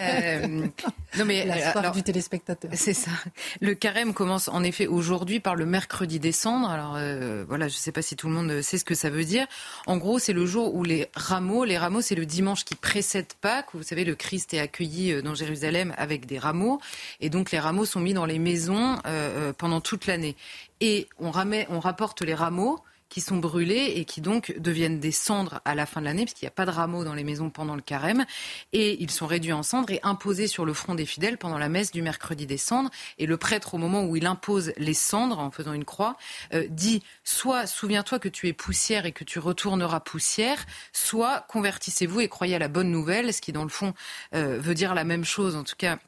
[0.00, 0.66] euh,
[1.18, 2.70] non mais la alors, du téléspectateur.
[2.74, 3.10] C'est ça.
[3.60, 6.70] Le carême commence en effet aujourd'hui par le mercredi décembre.
[6.70, 9.10] Alors euh, voilà, je ne sais pas si tout le monde sait ce que ça
[9.10, 9.48] veut dire.
[9.86, 13.26] En gros, c'est le jour où les rameaux, les rameaux, c'est le dimanche qui précède
[13.40, 13.70] Pâques.
[13.74, 16.80] Vous savez, le Christ est accueilli euh, dans Jérusalem avec des rameaux,
[17.20, 20.36] et donc les rameaux sont mis dans les maisons euh, pendant toute l'année.
[20.80, 22.78] Et on, ramène, on rapporte les rameaux
[23.08, 26.44] qui sont brûlés et qui donc deviennent des cendres à la fin de l'année, puisqu'il
[26.44, 28.24] n'y a pas de rameaux dans les maisons pendant le carême.
[28.72, 31.68] Et ils sont réduits en cendres et imposés sur le front des fidèles pendant la
[31.68, 32.90] messe du mercredi des cendres.
[33.18, 36.16] Et le prêtre, au moment où il impose les cendres, en faisant une croix,
[36.54, 42.20] euh, dit soit souviens-toi que tu es poussière et que tu retourneras poussière, soit convertissez-vous
[42.20, 43.94] et croyez à la bonne nouvelle, ce qui dans le fond
[44.34, 45.98] euh, veut dire la même chose, en tout cas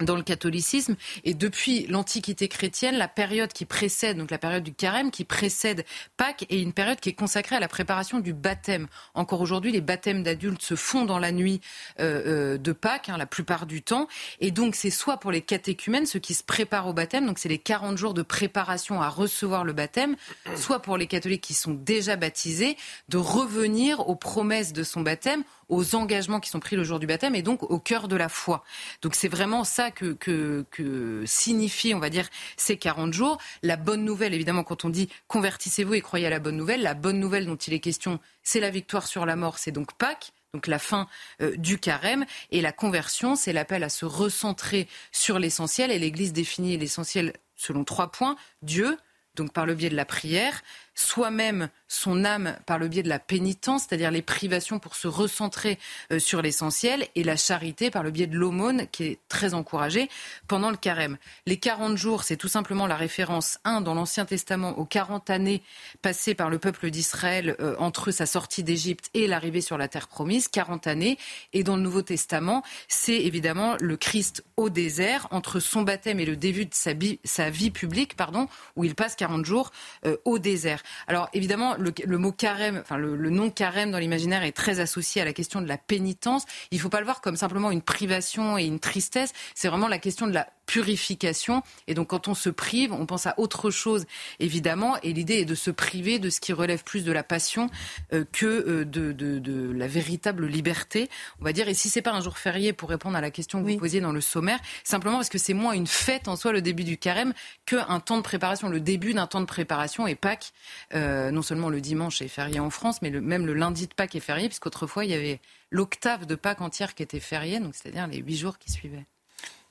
[0.00, 4.74] dans le catholicisme et depuis l'Antiquité chrétienne, la période qui précède, donc la période du
[4.74, 5.84] carême, qui précède
[6.16, 8.88] Pâques, est une période qui est consacrée à la préparation du baptême.
[9.14, 11.60] Encore aujourd'hui, les baptêmes d'adultes se font dans la nuit
[12.00, 14.08] euh, euh, de Pâques, hein, la plupart du temps,
[14.40, 17.48] et donc c'est soit pour les catéchumènes, ceux qui se préparent au baptême, donc c'est
[17.48, 20.16] les 40 jours de préparation à recevoir le baptême,
[20.56, 22.76] soit pour les catholiques qui sont déjà baptisés,
[23.08, 27.06] de revenir aux promesses de son baptême aux engagements qui sont pris le jour du
[27.06, 28.64] baptême et donc au cœur de la foi.
[29.02, 33.38] Donc c'est vraiment ça que, que, signifie, on va dire, ces 40 jours.
[33.62, 36.94] La bonne nouvelle, évidemment, quand on dit convertissez-vous et croyez à la bonne nouvelle, la
[36.94, 40.32] bonne nouvelle dont il est question, c'est la victoire sur la mort, c'est donc Pâques
[40.54, 41.08] donc la fin
[41.42, 42.24] euh, du carême.
[42.52, 45.90] Et la conversion, c'est l'appel à se recentrer sur l'essentiel.
[45.90, 48.36] Et l'Église définit l'essentiel selon trois points.
[48.62, 48.96] Dieu,
[49.34, 50.62] donc par le biais de la prière,
[50.94, 55.78] soi-même son âme par le biais de la pénitence, c'est-à-dire les privations pour se recentrer
[56.12, 60.08] euh, sur l'essentiel, et la charité par le biais de l'aumône, qui est très encouragée
[60.48, 61.18] pendant le carême.
[61.46, 65.62] Les 40 jours, c'est tout simplement la référence, un, dans l'Ancien Testament, aux 40 années
[66.02, 70.08] passées par le peuple d'Israël euh, entre sa sortie d'Égypte et l'arrivée sur la terre
[70.08, 71.18] promise, 40 années.
[71.52, 76.26] Et dans le Nouveau Testament, c'est évidemment le Christ au désert, entre son baptême et
[76.26, 76.90] le début de sa,
[77.24, 79.70] sa vie publique, pardon, où il passe 40 jours
[80.06, 80.82] euh, au désert.
[81.06, 85.24] Alors évidemment, le, mot carême, enfin le, nom carême dans l'imaginaire est très associé à
[85.24, 86.44] la question de la pénitence.
[86.70, 89.32] Il ne faut pas le voir comme simplement une privation et une tristesse.
[89.54, 91.62] C'est vraiment la question de la purification.
[91.86, 94.06] Et donc, quand on se prive, on pense à autre chose,
[94.40, 94.96] évidemment.
[95.02, 97.70] Et l'idée est de se priver de ce qui relève plus de la passion
[98.12, 101.08] euh, que euh, de, la véritable liberté,
[101.40, 101.68] on va dire.
[101.68, 104.00] Et si c'est pas un jour férié, pour répondre à la question que vous posiez
[104.00, 106.96] dans le sommaire, simplement parce que c'est moins une fête en soi, le début du
[106.96, 107.32] carême,
[107.66, 110.06] qu'un temps de préparation, le début d'un temps de préparation.
[110.06, 110.52] Et Pâques,
[110.94, 113.94] euh, non seulement le dimanche est férié en France, mais le, même le lundi de
[113.94, 115.40] Pâques est férié, puisqu'autrefois, il y avait
[115.70, 119.06] l'octave de Pâques entière qui était fériée, donc c'est-à-dire les huit jours qui suivaient.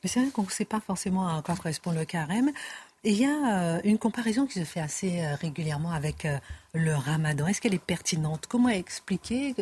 [0.04, 2.52] Mais c'est vrai qu'on ne sait pas forcément à quoi correspond le carême.
[3.06, 6.38] Et il y a euh, une comparaison qui se fait assez euh, régulièrement avec euh,
[6.74, 7.48] le ramadan.
[7.48, 8.46] Est-ce qu'elle est pertinente?
[8.48, 9.54] Comment expliquer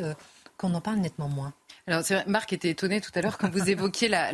[0.58, 1.54] qu'on en parle nettement moins?
[1.88, 4.32] Alors, Marc était étonné tout à l'heure quand vous évoquiez la,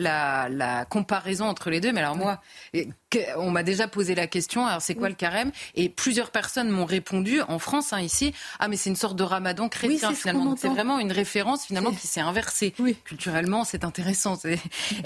[0.49, 1.93] la, comparaison entre les deux.
[1.93, 2.41] Mais alors, moi,
[3.37, 5.51] on m'a déjà posé la question, alors c'est quoi le carême?
[5.75, 9.23] Et plusieurs personnes m'ont répondu, en France, hein, ici, ah mais c'est une sorte de
[9.23, 10.55] ramadan chrétien finalement.
[10.57, 12.73] C'est vraiment une référence finalement qui s'est inversée.
[13.03, 14.37] Culturellement, c'est intéressant.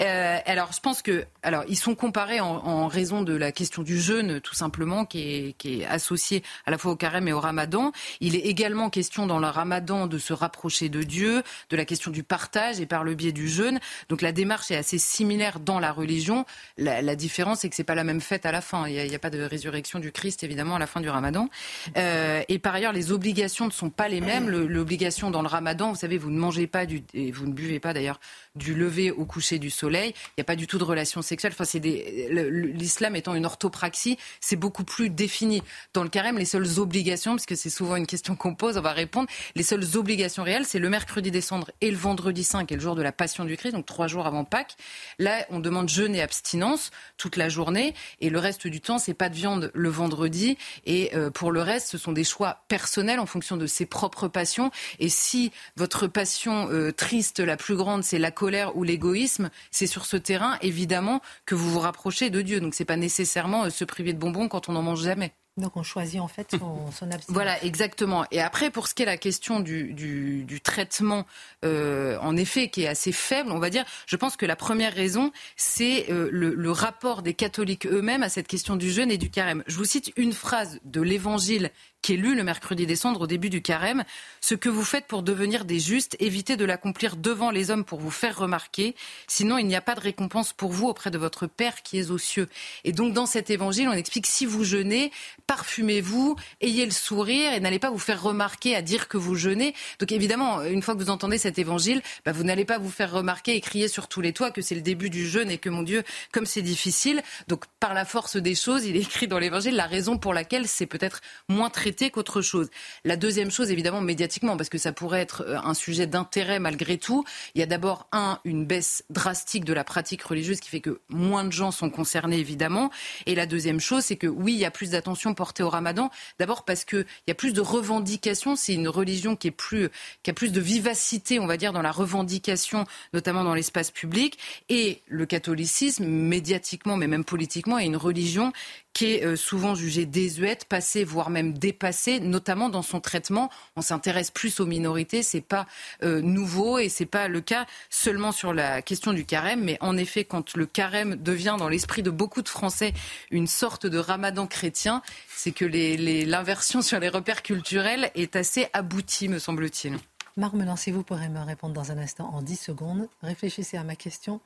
[0.00, 4.00] Euh, alors je pense que, alors ils sont comparés en, raison de la question du
[4.00, 7.40] jeûne, tout simplement, qui est, qui est associée à la fois au carême et au
[7.40, 7.92] ramadan.
[8.20, 12.10] Il est également question dans le ramadan de se rapprocher de Dieu, de la question
[12.10, 13.80] du partage et par le biais du jeûne.
[14.08, 16.44] Donc la démarche est assez similaire dans la religion.
[16.78, 18.86] La, la différence, c'est que c'est la même fête à la fin.
[18.88, 21.48] Il n'y a, pas de résurrection du Christ, évidemment, à la fin du ramadan.
[21.96, 24.48] Euh, et par ailleurs, les obligations ne sont pas les mêmes.
[24.48, 27.80] L'obligation dans le ramadan, vous savez, vous ne mangez pas, du, et vous ne buvez
[27.80, 28.20] pas d'ailleurs,
[28.54, 30.12] du lever au coucher du soleil.
[30.14, 31.52] Il n'y a pas du tout de relation sexuelle.
[31.58, 35.62] Enfin, l'islam étant une orthopraxie, c'est beaucoup plus défini.
[35.94, 38.82] Dans le carême, les seules obligations, parce que c'est souvent une question qu'on pose, on
[38.82, 42.66] va répondre, les seules obligations réelles, c'est le mercredi des cendres et le vendredi saint,
[42.66, 44.76] qui est le jour de la passion du Christ, donc trois jours avant Pâques.
[45.18, 49.14] Là, on demande jeûne et abstinence toute la journée, et le reste du temps, c'est
[49.14, 50.58] pas de viande le vendredi.
[50.84, 54.28] Et euh, pour le reste, ce sont des choix personnels en fonction de ses propres
[54.28, 54.70] passions.
[54.98, 59.86] Et si votre passion euh, triste la plus grande, c'est la colère ou l'égoïsme, c'est
[59.86, 62.60] sur ce terrain, évidemment, que vous vous rapprochez de Dieu.
[62.60, 65.32] Donc c'est pas nécessairement euh, se priver de bonbons quand on n'en mange jamais.
[65.58, 67.26] Donc on choisit en fait son, son abstinence.
[67.28, 68.24] Voilà, exactement.
[68.32, 71.24] Et après, pour ce qui est la question du, du, du traitement,
[71.64, 74.92] euh, en effet, qui est assez faible, on va dire, je pense que la première
[74.92, 79.18] raison, c'est euh, le, le, rapport des catholiques eux-mêmes à cette question du jeûne et
[79.18, 79.62] du carême.
[79.68, 81.70] Je vous cite une phrase de l'Évangile
[82.02, 84.04] qui est lu le mercredi décembre au début du carême.
[84.40, 88.00] Ce que vous faites pour devenir des justes, évitez de l'accomplir devant les hommes pour
[88.00, 88.96] vous faire remarquer.
[89.28, 92.10] Sinon, il n'y a pas de récompense pour vous auprès de votre Père qui est
[92.10, 92.48] aux cieux.
[92.84, 95.12] Et donc, dans cet évangile, on explique si vous jeûnez,
[95.46, 99.74] parfumez-vous, ayez le sourire et n'allez pas vous faire remarquer à dire que vous jeûnez.
[100.00, 103.12] Donc, évidemment, une fois que vous entendez cet évangile, bah, vous n'allez pas vous faire
[103.12, 105.70] remarquer et crier sur tous les toits que c'est le début du jeûne et que,
[105.70, 107.22] mon Dieu, comme c'est difficile.
[107.46, 110.66] Donc, par la force des choses, il est écrit dans l'évangile la raison pour laquelle
[110.66, 111.70] c'est peut-être moins
[112.10, 112.70] qu'autre chose.
[113.04, 116.98] La deuxième chose, évidemment, médiatiquement, parce que ça pourrait être euh, un sujet d'intérêt malgré
[116.98, 117.24] tout,
[117.54, 121.00] il y a d'abord, un, une baisse drastique de la pratique religieuse qui fait que
[121.08, 122.90] moins de gens sont concernés, évidemment.
[123.26, 126.10] Et la deuxième chose, c'est que oui, il y a plus d'attention portée au ramadan.
[126.38, 128.56] D'abord parce qu'il y a plus de revendications.
[128.56, 129.88] C'est une religion qui, est plus,
[130.22, 134.38] qui a plus de vivacité, on va dire, dans la revendication, notamment dans l'espace public.
[134.68, 138.52] Et le catholicisme, médiatiquement, mais même politiquement, est une religion
[138.92, 143.50] qui est euh, souvent jugée désuète, passée, voire même dépassée, notamment dans son traitement.
[143.76, 145.66] On s'intéresse plus aux minorités, c'est pas
[146.02, 149.96] euh, nouveau et c'est pas le cas seulement sur la question du carême, mais en
[149.96, 152.92] effet, quand le carême devient dans l'esprit de beaucoup de Français
[153.30, 159.28] une sorte de ramadan chrétien, c'est que l'inversion sur les repères culturels est assez aboutie,
[159.28, 159.98] me semble-t-il.
[160.36, 163.08] Marc, me lancez-vous pour me répondre dans un instant en 10 secondes.
[163.22, 164.40] Réfléchissez à ma question.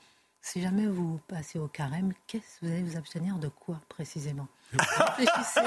[0.47, 4.47] Si jamais vous passez au carême, qu'est-ce que vous allez vous abstenir de quoi précisément?
[4.73, 5.61] Réfléchissez.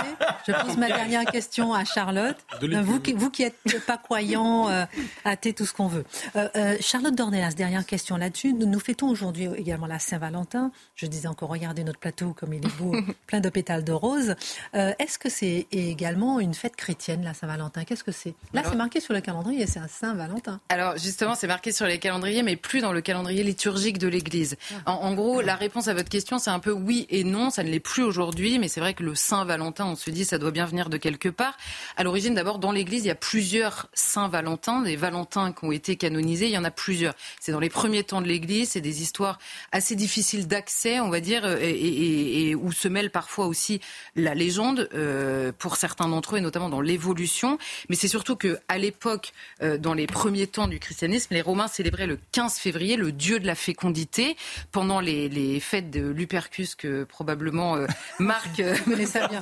[0.48, 2.38] Je pose ma dernière question à Charlotte.
[2.62, 4.86] Vous qui, vous qui êtes pas croyant, euh,
[5.26, 6.06] athée, tout ce qu'on veut.
[6.36, 8.54] Euh, euh, Charlotte Dornelas, dernière question là-dessus.
[8.54, 10.72] Nous, nous fêtons aujourd'hui également la Saint-Valentin.
[10.96, 12.96] Je disais encore, regardez notre plateau comme il est beau,
[13.28, 14.36] plein de pétales de roses.
[14.74, 17.84] Est-ce que c'est également une fête chrétienne, la Saint-Valentin?
[17.84, 18.36] Qu'est-ce que c'est?
[18.54, 20.60] Là, c'est marqué sur le calendrier, c'est un Saint-Valentin.
[20.70, 24.58] Alors, justement, c'est marqué sur les calendriers, mais plus dans le calendrier liturgique de l'Église.
[24.86, 24.94] Ah.
[24.94, 27.50] En, en, gros, la réponse à votre question, c'est un peu oui et non.
[27.50, 30.38] Ça ne l'est plus aujourd'hui, mais c'est vrai que le Saint-Valentin, on se dit, ça
[30.38, 31.58] doit bien venir de quelque part.
[31.98, 35.96] À l'origine, d'abord, dans l'Église, il y a plusieurs Saint-Valentin, des Valentins qui ont été
[35.96, 36.48] canonisés.
[36.48, 37.14] Il y en a plusieurs.
[37.40, 38.70] C'est dans les premiers temps de l'Église.
[38.72, 39.40] C'est des histoires
[39.72, 43.82] assez difficiles d'accès, on va dire, et, où se mêle parfois aussi
[44.16, 47.58] la légende euh, pour certains d'entre eux, et notamment dans l'évolution.
[47.90, 51.68] Mais c'est surtout que, à l'époque, euh, dans les premiers temps du christianisme, les Romains
[51.68, 54.36] célébraient le 15 février le dieu de la fécondité
[54.72, 57.88] pendant les, fêtes de Lupercus que probablement euh,
[58.20, 58.62] Marc
[59.06, 59.42] ça bien.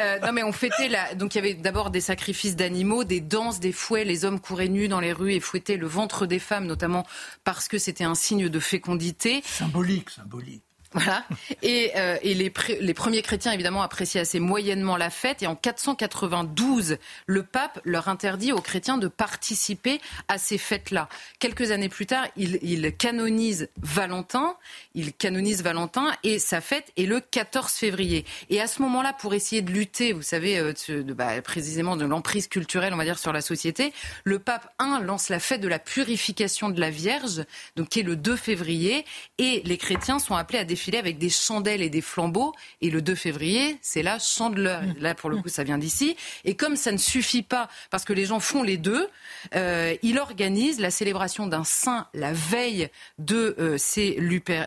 [0.00, 1.14] Euh, non, mais on fêtait la.
[1.14, 4.04] Donc il y avait d'abord des sacrifices d'animaux, des danses, des fouets.
[4.04, 7.06] Les hommes couraient nus dans les rues et fouettaient le ventre des femmes, notamment
[7.44, 9.42] parce que c'était un signe de fécondité.
[9.44, 10.62] Symbolique, symbolique.
[10.92, 11.24] Voilà.
[11.62, 15.42] Et, euh, les, premiers chrétiens, évidemment, appréciaient assez moyennement la fête.
[15.42, 21.08] Et en 492, le pape leur interdit aux chrétiens de participer à ces fêtes-là.
[21.38, 24.56] Quelques années plus tard, il, canonise Valentin.
[24.94, 28.24] Il canonise Valentin et sa fête est le 14 février.
[28.48, 30.72] Et à ce moment-là, pour essayer de lutter, vous savez, euh,
[31.14, 33.92] bah, précisément de l'emprise culturelle, on va dire, sur la société,
[34.24, 37.44] le pape, un, lance la fête de la purification de la Vierge,
[37.76, 39.04] donc qui est le 2 février.
[39.38, 42.54] Et les chrétiens sont appelés à défiler avec des chandelles et des flambeaux.
[42.80, 44.82] Et le 2 février, c'est la chandeleur.
[44.82, 44.94] Mm.
[45.00, 46.16] Là, pour le coup, ça vient d'ici.
[46.44, 49.08] Et comme ça ne suffit pas, parce que les gens font les deux,
[49.54, 54.18] euh, il organise la célébration d'un saint la veille de, euh, ces,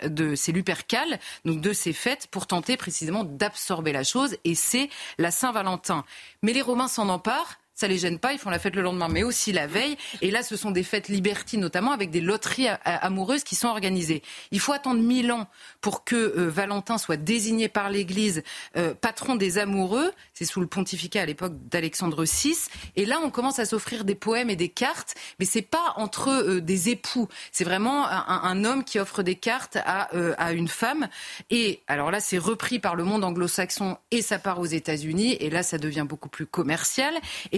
[0.05, 4.37] de ces Lupercales, donc de ces fêtes, pour tenter précisément d'absorber la chose.
[4.43, 6.05] Et c'est la Saint-Valentin.
[6.43, 9.07] Mais les Romains s'en emparent ça les gêne pas, ils font la fête le lendemain,
[9.09, 9.97] mais aussi la veille.
[10.21, 14.21] Et là, ce sont des fêtes libertines, notamment avec des loteries amoureuses qui sont organisées.
[14.51, 15.47] Il faut attendre mille ans
[15.81, 18.43] pour que euh, Valentin soit désigné par l'Église
[18.77, 20.11] euh, patron des amoureux.
[20.33, 22.55] C'est sous le pontificat à l'époque d'Alexandre VI.
[22.95, 26.29] Et là, on commence à s'offrir des poèmes et des cartes, mais c'est pas entre
[26.29, 27.27] euh, des époux.
[27.51, 31.07] C'est vraiment un, homme qui offre des cartes à, à une femme.
[31.49, 35.37] Et alors là, c'est repris par le monde anglo-saxon et ça part aux États-Unis.
[35.39, 37.13] Et là, ça devient beaucoup plus commercial.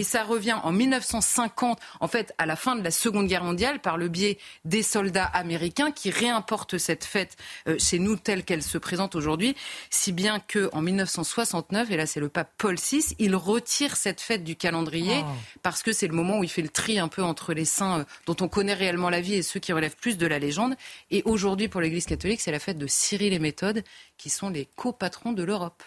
[0.06, 3.98] Ça revient en 1950, en fait, à la fin de la Seconde Guerre mondiale, par
[3.98, 7.36] le biais des soldats américains qui réimportent cette fête
[7.68, 9.54] euh, chez nous telle qu'elle se présente aujourd'hui,
[9.90, 14.20] si bien que en 1969, et là c'est le pape Paul VI, il retire cette
[14.20, 15.30] fête du calendrier oh.
[15.62, 18.00] parce que c'est le moment où il fait le tri un peu entre les saints
[18.00, 20.76] euh, dont on connaît réellement la vie et ceux qui relèvent plus de la légende.
[21.10, 23.82] Et aujourd'hui, pour l'Église catholique, c'est la fête de Cyril et Méthode,
[24.16, 25.82] qui sont les copatrons de l'Europe.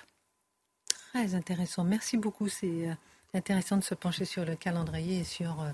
[1.13, 1.83] Très intéressant.
[1.83, 2.47] Merci beaucoup.
[2.47, 2.93] C'est euh,
[3.33, 5.69] intéressant de se pencher sur le calendrier et sur euh,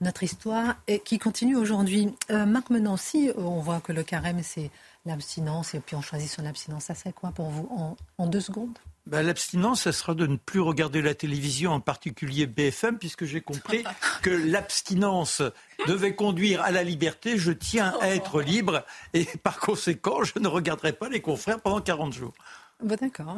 [0.00, 2.12] notre histoire et qui continue aujourd'hui.
[2.30, 4.70] Euh, Marc Menancy, on voit que le carême, c'est
[5.04, 6.84] l'abstinence et puis on choisit son abstinence.
[6.84, 8.76] Ça serait quoi pour vous en, deux secondes?
[9.06, 13.40] Ben, L'abstinence, ça sera de ne plus regarder la télévision, en particulier BFM, puisque j'ai
[13.40, 13.84] compris
[14.22, 15.42] que l'abstinence
[15.86, 17.38] devait conduire à la liberté.
[17.38, 18.84] Je tiens à être libre
[19.14, 22.34] et par conséquent, je ne regarderai pas les confrères pendant 40 jours.
[22.82, 23.36] Bon, D'accord.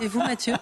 [0.00, 0.54] Et vous, Mathieu?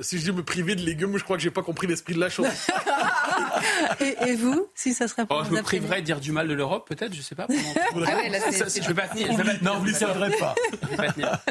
[0.00, 2.20] Si je dis me priver de légumes, je crois que j'ai pas compris l'esprit de
[2.20, 2.46] la chose.
[4.00, 6.54] et, vous, si ça serait pour oh, Je me priverais de dire du mal de
[6.54, 7.46] l'Europe, peut-être, je sais pas.
[7.50, 9.32] ah ouais, là, je vais pas tenir.
[9.62, 10.54] Non, vous ne tiendrez pas.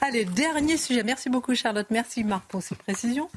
[0.00, 1.02] Allez, dernier sujet.
[1.02, 1.86] Merci beaucoup, Charlotte.
[1.90, 3.28] Merci, Marc, pour ces précisions.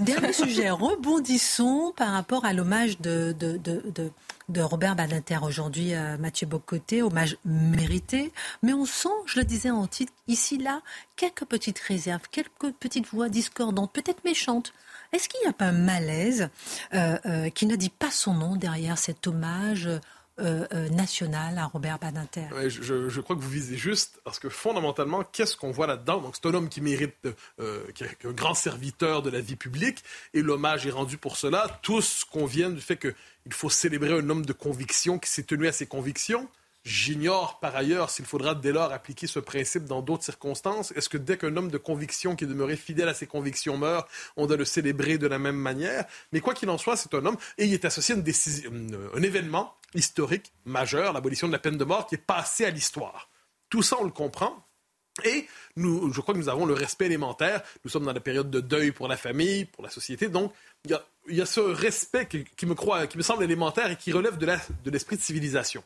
[0.00, 0.70] dernier sujet.
[0.70, 4.10] Rebondissons par rapport à l'hommage de, de, de
[4.50, 8.32] de Robert Badinter aujourd'hui à Mathieu Bocoté, hommage mérité.
[8.62, 10.82] Mais on sent, je le disais en titre, ici, là,
[11.16, 14.72] quelques petites réserves, quelques petites voix discordantes, peut-être méchantes.
[15.12, 16.48] Est-ce qu'il n'y a pas un malaise
[16.94, 19.88] euh, euh, qui ne dit pas son nom derrière cet hommage
[20.38, 22.46] euh, national à Robert Badinter?
[22.68, 26.20] je, crois que vous visez juste, parce que fondamentalement, qu'est-ce qu'on voit là-dedans?
[26.20, 27.28] Donc, c'est un homme qui mérite,
[27.94, 30.02] qui est un grand serviteur de la vie publique,
[30.32, 31.80] et l'hommage est rendu pour cela.
[31.82, 33.14] Tous conviennent du fait que
[33.46, 36.48] il faut célébrer un homme de conviction qui s'est tenu à ses convictions.
[36.82, 40.92] J'ignore par ailleurs s'il faudra dès lors appliquer ce principe dans d'autres circonstances.
[40.92, 44.08] Est-ce que dès qu'un homme de conviction qui est demeuré fidèle à ses convictions meurt,
[44.36, 46.06] on doit le célébrer de la même manière?
[46.32, 48.72] Mais quoi qu'il en soit, c'est un homme et il est associé à une décision,
[49.14, 53.28] un événement historique majeur, l'abolition de la peine de mort, qui est passé à l'histoire.
[53.68, 54.66] Tout ça, on le comprend.
[55.24, 57.62] Et nous, je crois que nous avons le respect élémentaire.
[57.84, 60.28] Nous sommes dans la période de deuil pour la famille, pour la société.
[60.28, 60.52] Donc,
[60.84, 60.96] il
[61.36, 64.90] y a, ce respect qui, me croit, qui me semble élémentaire et qui relève de
[64.90, 65.84] l'esprit de, civilisation.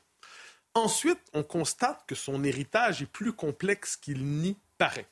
[0.75, 5.07] Ensuite, on constate que son héritage est plus complexe qu'il n'y paraît.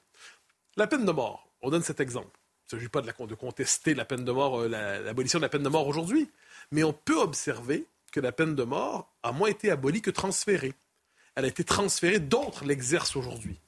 [0.76, 2.38] La peine de mort, on donne cet exemple.
[2.72, 5.62] Il ne s'agit pas de, contester la peine de mort, euh, l'abolition de la peine
[5.62, 6.30] de mort aujourd'hui,
[6.70, 10.74] mais on peut observer que la peine de mort a moins été abolie que transférée.
[11.34, 13.60] Elle a été transférée, d'autres l'exercent aujourd'hui.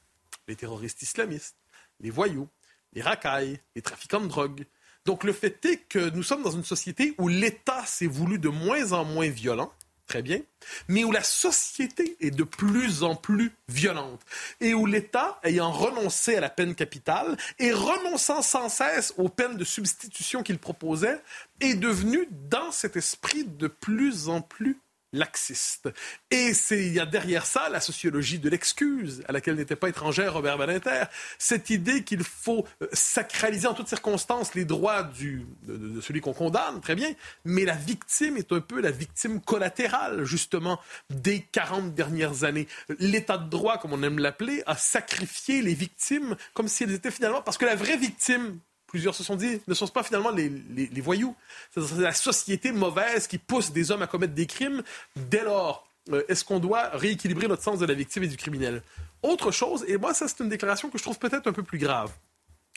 [0.49, 1.57] Les terroristes islamistes,
[2.01, 2.49] les voyous,
[2.93, 4.67] les racailles, les trafiquants de drogue,
[5.05, 8.49] donc le fait est que nous sommes dans une société où l'État s'est voulu de
[8.49, 9.73] moins en moins violent,
[10.07, 10.41] très bien,
[10.89, 14.21] mais où la société est de plus en plus violente.
[14.61, 19.57] Et où l'État, ayant renoncé à la peine capitale et renonçant sans cesse aux peines
[19.57, 21.21] de substitution qu'il proposait,
[21.61, 24.79] est devenu dans cet esprit de plus en plus
[25.15, 25.89] laxiste.
[26.31, 30.35] Et il y a derrière ça la sociologie de l'excuse, à laquelle n'était pas étrangère
[30.35, 31.05] Robert Badinter.
[31.39, 36.35] Cette idée qu'il faut euh, sacraliser en toutes circonstances les droits du, de, celui qu'on
[36.35, 37.13] condamne, très bien,
[37.45, 42.69] mais la victime est un peu la victime collatérale, justement, des 40 dernières années.
[42.99, 47.11] L'état de droit, comme on aime l'appeler, a sacrifié les victimes comme si elles étaient
[47.11, 47.43] finalement...
[47.43, 48.59] Parce que la vraie victime,
[48.95, 51.35] plusieurs se sont dit, ne sont pas finalement les, voyous?
[51.73, 54.85] C'est la société mauvaise qui pousse des hommes à commettre des crimes.
[55.17, 58.83] Dès lors, euh, est-ce qu'on doit rééquilibrer notre sens de la victime et du criminel?
[59.25, 61.79] Autre chose, et moi, ça, c'est une déclaration que je trouve peut-être un peu plus
[61.79, 62.13] grave.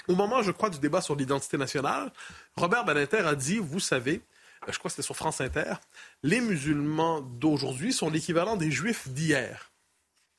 [0.07, 2.11] Au moment, je crois, du débat sur l'identité nationale,
[2.55, 4.23] Robert Badinter a dit, vous savez,
[4.67, 5.75] euh, je crois que c'était sur France Inter,
[6.23, 9.69] les musulmans d'aujourd'hui sont l'équivalent des juifs d'hier.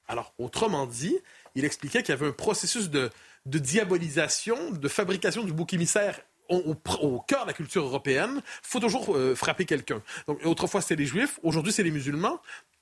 [0.09, 1.17] Alors, autrement dit,
[1.55, 3.11] il expliquait qu'il y avait un processus de,
[3.47, 9.35] diabolisation, de fabrication du bouc émissaire au, cœur de la culture européenne, faut toujours euh,
[9.35, 10.03] frapper quelqu'un.
[10.27, 12.41] Donc autrefois c'était les juifs, aujourd'hui c'est les musulmans.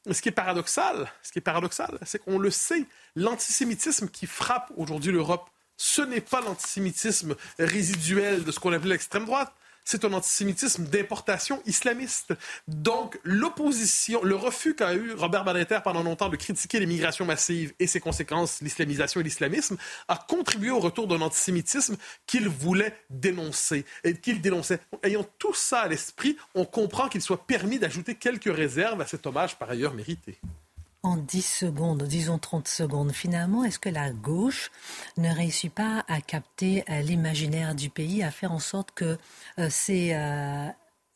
[0.08, 2.84] Ce qui est paradoxal, ce qui est paradoxal, c'est qu'on le sait,
[3.16, 9.24] l'antisémitisme qui frappe aujourd'hui l'Europe, ce n'est pas l'antisémitisme résiduel de ce qu'on appelle l'extrême
[9.24, 9.52] droite,
[9.86, 12.34] c'est un antisémitisme d'importation islamiste.
[12.68, 17.86] Donc, l'opposition, le refus qu'a eu Robert Badinter pendant longtemps de critiquer l'immigration massive et
[17.86, 19.76] ses conséquences, l'islamisation et l'islamisme,
[20.08, 24.80] a contribué au retour d'un antisémitisme qu'il voulait dénoncer et qu'il dénonçait.
[25.04, 29.26] Ayant tout ça à l'esprit, on comprend qu'il soit permis d'ajouter quelques réserves à cet
[29.26, 30.40] hommage par ailleurs mérité
[31.06, 34.72] en 10 secondes, disons 30 secondes, finalement, est-ce que la gauche
[35.16, 39.16] ne réussit pas à capter euh, l'imaginaire du pays, à faire en sorte que
[39.58, 40.68] euh, c'est euh,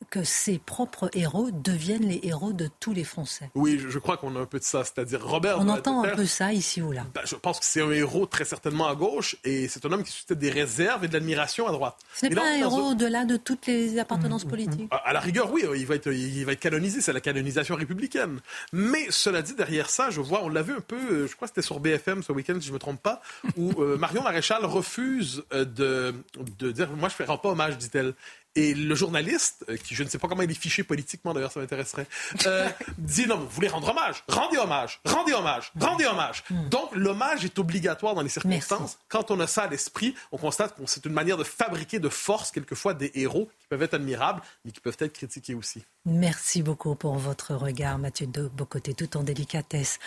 [0.08, 3.50] que ses propres héros deviennent les héros de tous les Français.
[3.54, 4.82] Oui, je crois qu'on a un peu de ça.
[4.84, 5.58] C'est-à-dire Robert.
[5.60, 7.04] On entend un peu ça ici ou là.
[7.14, 10.02] Ben, je pense que c'est un héros très certainement à gauche et c'est un homme
[10.02, 11.96] qui suscite des réserves et de l'admiration à droite.
[12.14, 14.90] Ce n'est pas un héros au-delà de toutes les appartenances politiques.
[14.90, 17.00] À, la rigueur, oui, il va être, il va être canonisé.
[17.00, 18.40] C'est la canonisation républicaine.
[18.72, 21.26] Mais cela dit, derrière ça, je vois, on l'a vu un peu.
[21.26, 23.20] Je crois que c'était sur BFM ce week-end, si je me trompe pas,
[23.56, 26.14] où euh, Marion Maréchal refuse euh, de,
[26.58, 28.14] de dire, moi, je ne ferai pas hommage, dit-elle.
[28.56, 31.52] Et le journaliste, euh, qui je ne sais pas comment il est fiché politiquement, d'ailleurs,
[31.52, 32.06] ça m'intéresserait,
[32.46, 34.24] euh, dit non, vous voulez rendre hommage?
[34.28, 36.42] Rendez hommage, rendez hommage, rendez hommage.
[36.50, 36.68] Hmm.
[36.68, 38.98] Donc, l'hommage est obligatoire dans les circonstances.
[39.08, 42.08] Quand on a ça à l'esprit, on constate que c'est une manière de fabriquer de
[42.08, 45.84] force, quelquefois, des héros qui peuvent être admirables, mais qui peuvent être critiqués aussi.
[46.06, 49.98] Merci beaucoup pour votre regard, Mathieu de Bocoté, tout en délicatesse.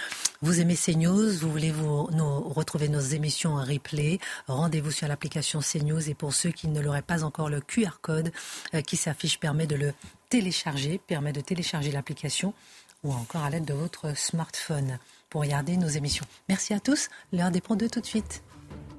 [0.41, 2.05] Vous aimez CNews, vous voulez vous,
[2.49, 4.17] retrouver nos émissions en replay,
[4.47, 8.31] rendez-vous sur l'application CNews et pour ceux qui ne l'auraient pas encore, le QR code
[8.73, 9.93] euh, qui s'affiche permet de le
[10.29, 12.55] télécharger, permet de télécharger l'application
[13.03, 14.97] ou encore à l'aide de votre smartphone
[15.29, 16.25] pour regarder nos émissions.
[16.49, 18.41] Merci à tous, l'heure des deux tout de suite.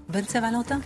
[0.09, 0.81] Bonne Saint-Valentin